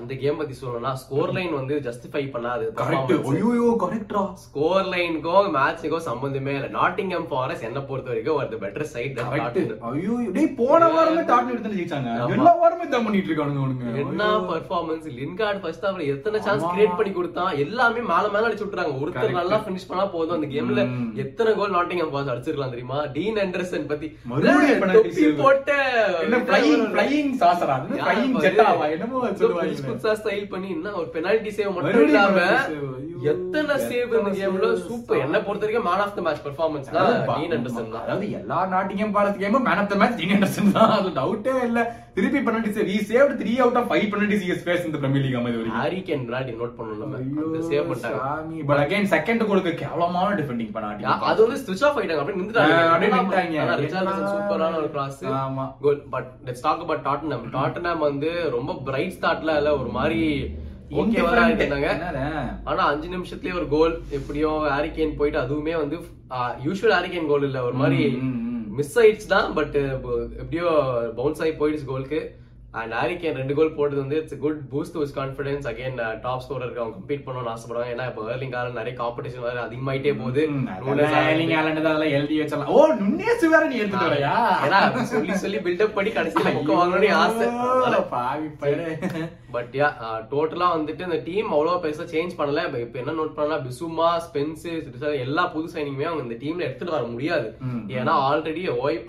இந்த 0.00 0.14
game 0.20 0.36
பத்தி 0.40 0.54
சொல்லணும்னா 0.58 0.90
score 1.00 1.30
line 1.36 1.54
வந்து 1.58 1.74
justify 1.86 2.20
பண்ணாது. 2.34 2.64
Correct 2.80 3.12
ஐயோ 3.30 3.70
கரெக்ட்ரா 3.82 4.20
score 4.42 4.90
லைனுக்கும் 4.92 5.48
மேட்சுக்கும் 5.56 6.04
சம்பந்தமே 6.08 6.52
இல்ல. 6.58 6.68
நாட்டிங்ஹாம் 6.76 7.26
ஃபாரஸ்ட் 7.30 7.66
என்ன 7.68 7.80
பொறுத்த 7.88 8.10
வரைக்கும் 8.12 8.36
ஒரு 8.40 8.58
பெட்டர் 8.64 8.86
சைட் 8.92 9.16
கரெக்ட் 9.22 9.58
ஐயோ 9.88 10.16
டேய் 10.36 10.52
போன 10.60 10.90
வாரமே 10.92 11.22
டாட்டன் 11.30 11.52
எடுத்து 11.54 11.78
ஜெயிச்சாங்க. 11.80 12.12
ஆமா. 12.20 12.30
எல்லா 12.36 12.52
வாரமே 12.60 12.86
தான் 12.92 13.04
பண்ணிட்டு 13.06 13.30
இருக்கானுங்க 13.30 13.96
என்ன 14.04 14.28
பெர்ஃபார்மன்ஸ் 14.52 15.08
லின்கார்ட் 15.18 15.60
ஃபர்ஸ்ட் 15.64 15.86
ஹாஃப்ல 15.88 16.06
எத்தனை 16.14 16.40
சான்ஸ். 16.46 16.64
கிரியேட் 16.76 16.96
பண்ணி 17.00 17.14
கொடுத்தான்? 17.18 17.52
எல்லாமே 17.64 18.04
மேல 18.12 18.24
மேல 18.36 18.46
அடிச்சு 18.50 18.64
விட்டுறாங்க. 18.66 18.94
ஒருத்தர். 19.02 19.36
நல்லா 19.40 19.60
ஃபினிஷ் 19.66 19.88
பண்ணா 19.90 20.06
போதும் 20.14 20.36
அந்த 20.38 20.50
கேம்ல. 20.54 20.86
எத்தனை 21.24 21.56
கோல் 21.58 21.76
நாட்டிங்ஹாம் 21.78 22.14
ஃபாரஸ்ட் 22.14 22.34
அடிச்சிருக்கலாம் 22.36 22.74
தெரியுமா? 22.76 23.00
டீன் 23.18 23.42
ஆண்டர்சன் 23.46 23.90
பத்தி. 23.92 24.10
மறுபடியும். 24.30 25.36
போட்ட 25.42 25.70
என்ன 26.24 26.42
ஃப்ளையிங் 26.46 26.86
ஃப்ளையிங் 26.94 27.34
சாசரா? 27.44 27.76
அது 27.82 28.00
யார் 28.00 28.08
ஃப்ளையிங் 28.08 28.34
பாரு? 28.38 28.46
ஜெட்டாவா 28.48 28.86
என்னமோ 28.96 29.26
ஸ்டைல் 30.16 30.48
பண்ணி 30.48 30.68
என்ன 30.68 30.92
ஒரு 30.92 31.08
பெனால்டி 31.08 31.50
சேவ் 31.50 31.72
மட்டும் 31.72 32.06
இல்லாம 32.06 32.40
எத்தனை 33.30 33.74
சேவ் 33.90 34.14
இந்த 34.18 34.30
கேம்ல. 34.38 34.68
சூப்பர் 34.86 35.22
என்ன 35.24 35.36
பொறுத்த 35.46 35.64
வரைக்கும் 35.66 35.86
man 35.88 36.02
of 36.04 36.16
the 36.16 36.22
match 36.26 36.42
performance 36.46 36.90
தான். 36.96 37.12
டீன் 37.28 37.54
ஆண்டர்சன் 37.56 37.92
தான். 37.94 38.02
அதாவது 38.06 38.26
எல்லா 38.40 38.58
நாட்டிங்கம் 38.74 39.14
பாரத் 39.16 39.38
கேமும் 39.42 39.66
man 39.68 39.80
of 39.82 39.90
the 39.92 39.96
match 40.00 40.18
Dean 40.20 40.34
Anderson 40.36 40.74
தான். 40.76 40.92
அது 40.96 41.10
டவுட்டே 41.20 41.54
இல்ல. 41.68 41.80
திருப்பி 42.16 42.40
penalty 42.48 42.70
save 42.76 42.90
he 42.96 42.98
saved 43.10 43.34
3 43.40 43.54
out 43.62 43.78
of 43.80 43.90
5 43.96 44.06
penalties 44.12 44.42
he 44.44 44.50
has 44.52 44.64
face 44.66 44.84
in 44.86 44.92
the 44.94 45.00
Premier 45.02 45.24
League 45.26 45.38
அமை 45.40 45.52
வரைக்கும். 45.56 45.78
ஹாரி 45.80 46.00
கேன் 46.08 46.26
பிராடி 46.28 46.52
நோட் 46.60 46.76
பண்ணணும் 46.78 47.02
நம்ம. 47.04 47.22
அந்த 47.46 47.60
சேவ் 47.70 47.88
பண்ணிட்டாங்க 47.88 48.20
சாமி. 48.26 48.60
பட் 48.70 48.82
அகைன் 48.84 49.10
செகண்ட் 49.14 49.46
கோலுக்கு 49.50 49.72
கேவலமான 49.82 50.28
டிஃபெண்டிங் 50.40 50.72
பண்ணாட்டி 50.76 51.10
அது 51.32 51.40
வந்து 51.46 51.60
ஸ்விட்ச் 51.64 51.84
ஆஃப் 51.88 51.98
ஆயிட்டாங்க. 52.00 52.22
அப்படியே 52.22 52.40
நின்னுட்டாங்க 52.40 52.76
அப்படியே 52.92 53.12
நின்னுட்டாங்க. 53.16 53.58
ஆனா 53.64 53.76
ரிச்சார்ட்சன்? 53.84 54.30
சூப்பரான 54.34 54.78
ஒரு 54.82 54.90
கிராஸ் 54.96 55.20
ஆமா. 55.42 55.66
Goal 55.86 56.00
but 56.14 56.30
let's 56.48 56.64
talk 56.68 56.84
about 56.86 57.04
Tottenham 57.08 57.44
Tottenham 57.58 58.06
வந்து 58.08 58.30
ரொம்ப 58.56 58.78
பிரைட் 58.88 59.16
ஸ்டார்ட்ல 59.18 59.58
இல்ல 59.62 59.72
ஒரு 59.82 59.92
மாதிரி 59.98 60.22
ஆனா 62.68 62.82
அஞ்சு 62.92 63.08
நிமிஷத்துலயே 63.14 63.58
ஒரு 63.60 63.68
கோல் 63.68 63.94
எப்படியோ 64.18 64.50
ஹாரிகேன் 64.68 65.18
போயிட்டு 65.18 65.42
அதுவுமே 65.42 65.76
வந்து 65.80 65.98
யூஷுவல் 66.66 66.96
ஹாரிகேன் 66.96 67.30
கோல் 67.32 67.46
இல்ல. 67.48 67.60
ஒரு 67.68 67.76
மாதிரி. 67.82 68.00
மிஸ் 68.78 68.96
ஆயிடுச்சு 69.00 69.28
தான் 69.28 69.52
பட் 69.54 69.76
எப்படியோ 70.40 70.66
பவுன்ஸ் 71.18 71.40
ஆகி 71.44 71.54
போயிடுச்சு 71.60 71.86
கோலுக்கு 71.86 72.20
அண்ட் 72.74 72.94
ஹாரிகேன் 72.96 73.38
ரெண்டு 73.38 73.54
கோல் 73.58 73.76
போட்டது 73.76 74.00
வந்து 74.02 74.16
it's 74.18 74.40
good 74.42 74.58
boost 74.72 74.96
with 75.00 75.14
confidence 75.18 75.66
again 75.70 75.94
top 76.24 76.42
ஸ்கோரருக்கு 76.44 76.82
அவங்க 76.82 76.96
கம்பீட் 76.96 77.24
பண்ணணும்னு 77.26 77.52
ஆசைப்படுவாங்க. 77.52 77.92
ஏன்னா 77.94 78.06
இப்போ 78.10 78.22
ஏர்லிங் 78.32 78.52
காலம் 78.54 78.78
நிறைய 78.80 78.94
காம்படிஷன் 78.98 79.46
வேற 79.46 79.58
அதிகமாயிட்டே 79.64 80.12
போகுது. 80.18 80.42
நூனஸ் 80.82 81.14
எர்லிங் 81.22 81.54
ஹாலண்ட் 81.56 81.80
அதெல்லாம் 81.82 82.14
எழுதி 82.18 82.36
வச்சலாம் 82.40 82.72
ஓ 82.74 82.82
நுண்ணேசு 83.00 83.48
வேற 83.54 83.62
நீ 83.70 83.78
எடுத்துட்டு 83.78 84.10
வரையா 84.10 84.34
சொல்லி 85.12 85.36
சொல்லி 85.44 85.60
பில்டப் 85.66 85.96
பண்ணி 85.96 86.12
கடைசியில 86.12 86.52
புக்க 86.56 86.78
வாங்கணும்னு 86.80 87.10
ஆசை. 87.22 87.48
பாவி 88.12 88.48
பையனே. 88.62 88.92
பட் 89.56 89.74
யா 89.80 89.88
டோட்டலா 90.34 90.68
வந்துட்டு 90.76 91.06
இந்த 91.08 91.20
டீம் 91.28 91.50
அவ்வளவு 91.56 91.82
பெருசா 91.84 92.06
சேஞ்ச் 92.14 92.38
பண்ணல 92.40 92.64
இப்ப 92.84 92.98
என்ன 93.02 93.16
நோட் 93.20 93.36
பண்ணா 93.38 93.58
பிசுமா 93.66 94.10
ஸ்பென்ஸ் 94.26 94.64
எல்லா 95.24 95.44
புது 95.54 95.68
சைனிங்குமே 95.74 96.08
அவங்க 96.10 96.26
இந்த 96.26 96.38
டீம்ல 96.44 96.66
எடுத்துட்டு 96.68 96.96
வர 96.96 97.04
முடியாது. 97.14 97.48
ஏன்னா 97.98 98.14
ஆல்ரெடி 98.28 98.62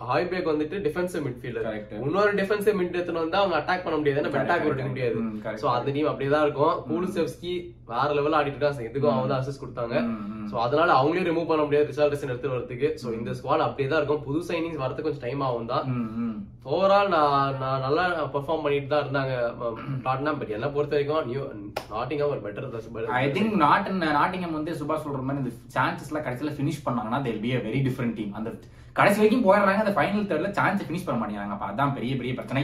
ஹாய்பேக் 0.10 0.52
வந்துட்டு 0.52 0.78
டிஃபென்சிவ் 0.88 1.26
மிட்ஃபீல்டர். 1.28 1.68
இன்னொரு 2.04 2.34
டிஃபென்சிவ் 2.42 2.78
மிட் 2.80 2.96
எடுத்துட்டு 2.98 3.24
வந்தா 3.24 3.42
அவங்க 3.44 3.58
அட்டாக் 3.60 3.84
பண்ண 3.86 3.98
முடியாது 4.02 4.36
பெட்டாக் 4.38 4.64
correct. 4.64 4.72
எடுக்க 4.72 4.92
முடியாது. 4.94 5.18
சோ 5.64 5.68
அந்த 5.78 5.90
டீம் 5.98 6.12
அப்படியே 6.12 6.32
தான் 6.36 6.46
இருக்கும் 6.48 6.78
கூலுசெவ்ஸ்கி 6.92 7.56
வேற 7.92 8.08
லெவல்ல 8.18 8.40
ஆடிட்டு 8.40 8.58
இருக்கான் 8.58 8.90
இதுக்கும் 8.90 9.14
அவங்க 9.14 9.28
தான் 9.32 9.42
அசிஸ்ட் 9.42 9.64
கொடுத்தாங்க. 9.64 9.96
சோ 10.50 10.56
அதனால 10.66 10.90
அவங்களே 11.00 11.26
ரிமூவ் 11.30 11.50
பண்ண 11.50 11.64
முடியாது. 11.66 11.90
ரிசால்டேஷன் 11.92 12.32
எடுத்து 12.34 12.52
வரதுக்கு 12.54 12.88
சோ 13.02 13.08
இந்த 13.18 13.32
ஸ்குவாட் 13.40 13.66
அப்படியே 13.66 13.88
தான் 13.90 14.02
இருக்கும். 14.02 14.24
புது 14.28 14.40
சைனிங்ஸ் 14.50 14.82
வரதுக்கு 14.84 15.08
கொஞ்சம் 15.08 15.26
டைம் 15.26 15.44
ஆகும் 15.48 15.72
தான். 15.74 15.86
ஓவரால் 16.74 17.12
நான் 17.16 17.58
நான் 17.64 17.84
நல்லா 17.86 18.06
பெர்ஃபார்ம் 18.36 18.64
பண்ணிட்டு 18.66 18.92
தான் 18.94 19.04
இருந்தாங்க. 19.06 19.34
டாட்னம் 20.08 20.40
பட் 20.40 20.56
என்ன 20.58 20.70
பொறுத்த 20.76 20.98
வரைக்கும் 20.98 21.28
நியூ 21.32 21.44
நாட்டிங்காம் 21.94 22.34
ஒரு 22.34 22.42
better 22.46 23.12
I 23.22 23.26
think 23.38 23.56
not 23.66 23.92
Nottingham 24.20 24.58
வந்து 24.60 24.74
சுபாஷ் 24.82 25.06
சொல்ற 25.06 25.22
மாதிரி 25.28 25.44
இந்த 25.44 25.54
சான்சஸ் 25.78 26.12
எல்லாம் 26.12 26.26
கடைசியில 26.28 26.54
ஃபினிஷ் 26.58 26.84
பண்ணாங்கன்னா 26.88 27.22
they'll 27.28 27.44
be 27.46 27.52
a 27.58 27.62
very 27.68 27.82
different 27.90 28.18
team 28.20 28.34
அந்த 28.40 28.52
கடைசி 29.00 29.18
வரைக்கும் 29.20 29.46
போயிடுறாங்க. 29.48 29.82
அந்த 29.86 29.96
ஃபைனல் 29.98 30.28
தேர்ட்ல 30.30 30.50
சான்ஸ் 30.60 30.88
ஃபினிஷ் 30.88 31.06
பண்ண 31.08 31.18
மாட்டேங்கிறாங்க. 31.20 31.56
அப்ப 31.58 31.66
அதான் 31.72 31.96
பெரிய 32.00 32.14
பெரிய 32.22 32.34
பிரச்சனை. 32.40 32.64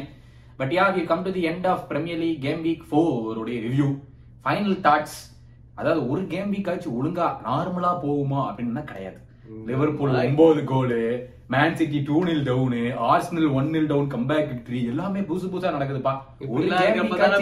But 0.59 0.73
yeah 0.77 0.85
we 0.97 1.03
come 1.11 1.23
to 1.27 1.31
the 1.37 1.43
end 1.51 1.67
of 1.73 1.83
Premier 1.91 2.19
League 2.23 2.41
game 2.47 2.63
week 2.67 2.83
four 2.89 3.39
உடைய 3.43 3.59
ரிவ்யூ 3.67 3.87
ஃபைனல் 4.45 4.79
தாட்ஸ் 4.87 5.19
அதாவது 5.79 6.01
ஒரு 6.13 6.23
கேம் 6.31 6.49
வீக் 6.53 6.71
ஆச்சு 6.71 6.89
ஒழுங்கா 6.97 7.27
நார்மலா 7.45 7.91
போகுமா 8.05 8.39
அப்படின்னா 8.47 8.83
கிடையாது. 8.89 9.19
லிவர்பூல் 9.69 10.17
ஒன்பது 10.23 10.61
goal 10.71 10.99
Man 11.53 11.75
City 11.79 11.99
two 12.07 12.17
nil 12.27 12.43
down 12.49 12.81
Arsenal 13.07 13.49
one 13.57 13.69
nil 13.73 13.89
down 13.91 14.09
comeback 14.13 14.47
victory 14.51 14.79
எல்லாமே 14.91 15.21
புதுசு 15.29 15.47
புதுசா 15.53 15.73
நடக்குதுப்பா. 15.75 16.13
ஒரு 16.53 16.67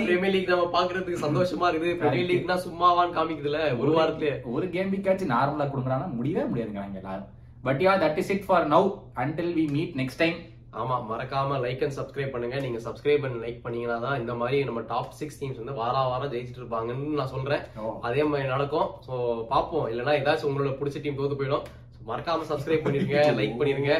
பிரீமியர் 0.07 0.33
லீக் 0.35 0.53
நம்ம 0.53 0.69
பாக்குறதுக்கு 0.77 1.23
சந்தோஷமா 1.25 1.67
இருக்குது. 1.71 1.93
பிரீமியர் 2.01 2.29
லீக்னா 2.31 2.57
சும்மாவான்னு 2.65 3.15
காமிக்குதுல 3.17 3.59
ஒரு 3.81 3.91
வாரத்திலே 3.97 4.33
ஒரு 4.55 4.67
கேம் 4.75 4.91
வீக் 4.93 5.09
ஆச்சு 5.11 5.33
நார்மலா 5.35 5.67
கொடுக்குறானா 5.73 6.07
முடியவே 6.17 6.45
முடியாதுங்க 6.51 7.01
எல்லாரும். 7.03 7.29
But 7.67 7.83
yeah 7.87 7.93
that 8.05 8.19
is 8.23 8.31
it 8.37 8.47
for 8.47 8.67
now 8.75 8.89
until 9.23 9.53
we 9.59 9.65
meet 9.77 9.95
next 10.01 10.21
time 10.23 10.39
ஆமா 10.79 10.95
மறக்காம 11.09 11.57
லைக் 11.63 11.81
அண்ட் 11.85 11.95
சப்ஸ்கிரைப் 11.97 12.33
பண்ணுங்க. 12.33 12.59
நீங்க 12.59 12.79
சப்ஸ்கிரைப் 12.85 13.23
பண்ணி 13.23 13.37
லைக் 13.45 13.61
பண்ணீங்கன்னா 13.63 13.97
தான் 13.99 14.19
இந்த 14.19 14.33
மாதிரி 14.33 14.63
நம்ம 14.63 14.81
டாப் 14.91 15.17
சிக்ஸ் 15.19 15.39
டீம்ஸ் 15.41 15.59
வந்து 15.61 15.73
வார 15.79 15.95
வாரம் 16.11 16.31
ஜெயிச்சிட்டு 16.33 16.61
இருப்பாங்கன்னு 16.61 17.19
நான் 17.19 17.33
சொல்றேன். 17.35 17.63
ஓ. 17.81 17.91
அதே 18.01 18.23
மாதிரி 18.23 18.47
நடக்கும். 18.47 18.87
சோ 19.07 19.13
பாப்போம் 19.53 19.89
இல்லனா 19.93 20.13
ஏதாச்சும் 20.21 20.49
உங்களோட 20.51 20.73
பிடிச்ச 20.81 21.01
டீம் 21.01 21.19
தோத்து 21.19 21.39
போயிடும். 21.41 21.65
மறக்காம 22.07 22.47
சப்ஸ்கிரைப் 22.51 22.85
பண்ணிருங்க 22.85 23.17
லைக் 23.39 23.59
பண்ணிருங்க. 23.59 23.91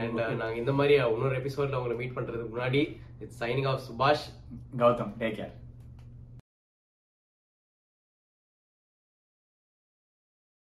அண்ட் 0.00 0.20
நாங்க 0.42 0.56
இந்த 0.56 0.72
மாதிரி 0.72 0.94
இன்னொரு 1.14 1.38
எபிசோட்ல 1.42 1.80
உங்களை 1.80 1.96
மீட் 2.00 2.16
பண்றதுக்கு 2.18 2.54
முன்னாடி 2.56 2.82
it's 3.24 3.40
signing 3.44 3.70
off 3.72 3.82
Subash 3.88 4.26
Gautham 4.82 5.14
take 5.22 5.38
care 5.40 5.54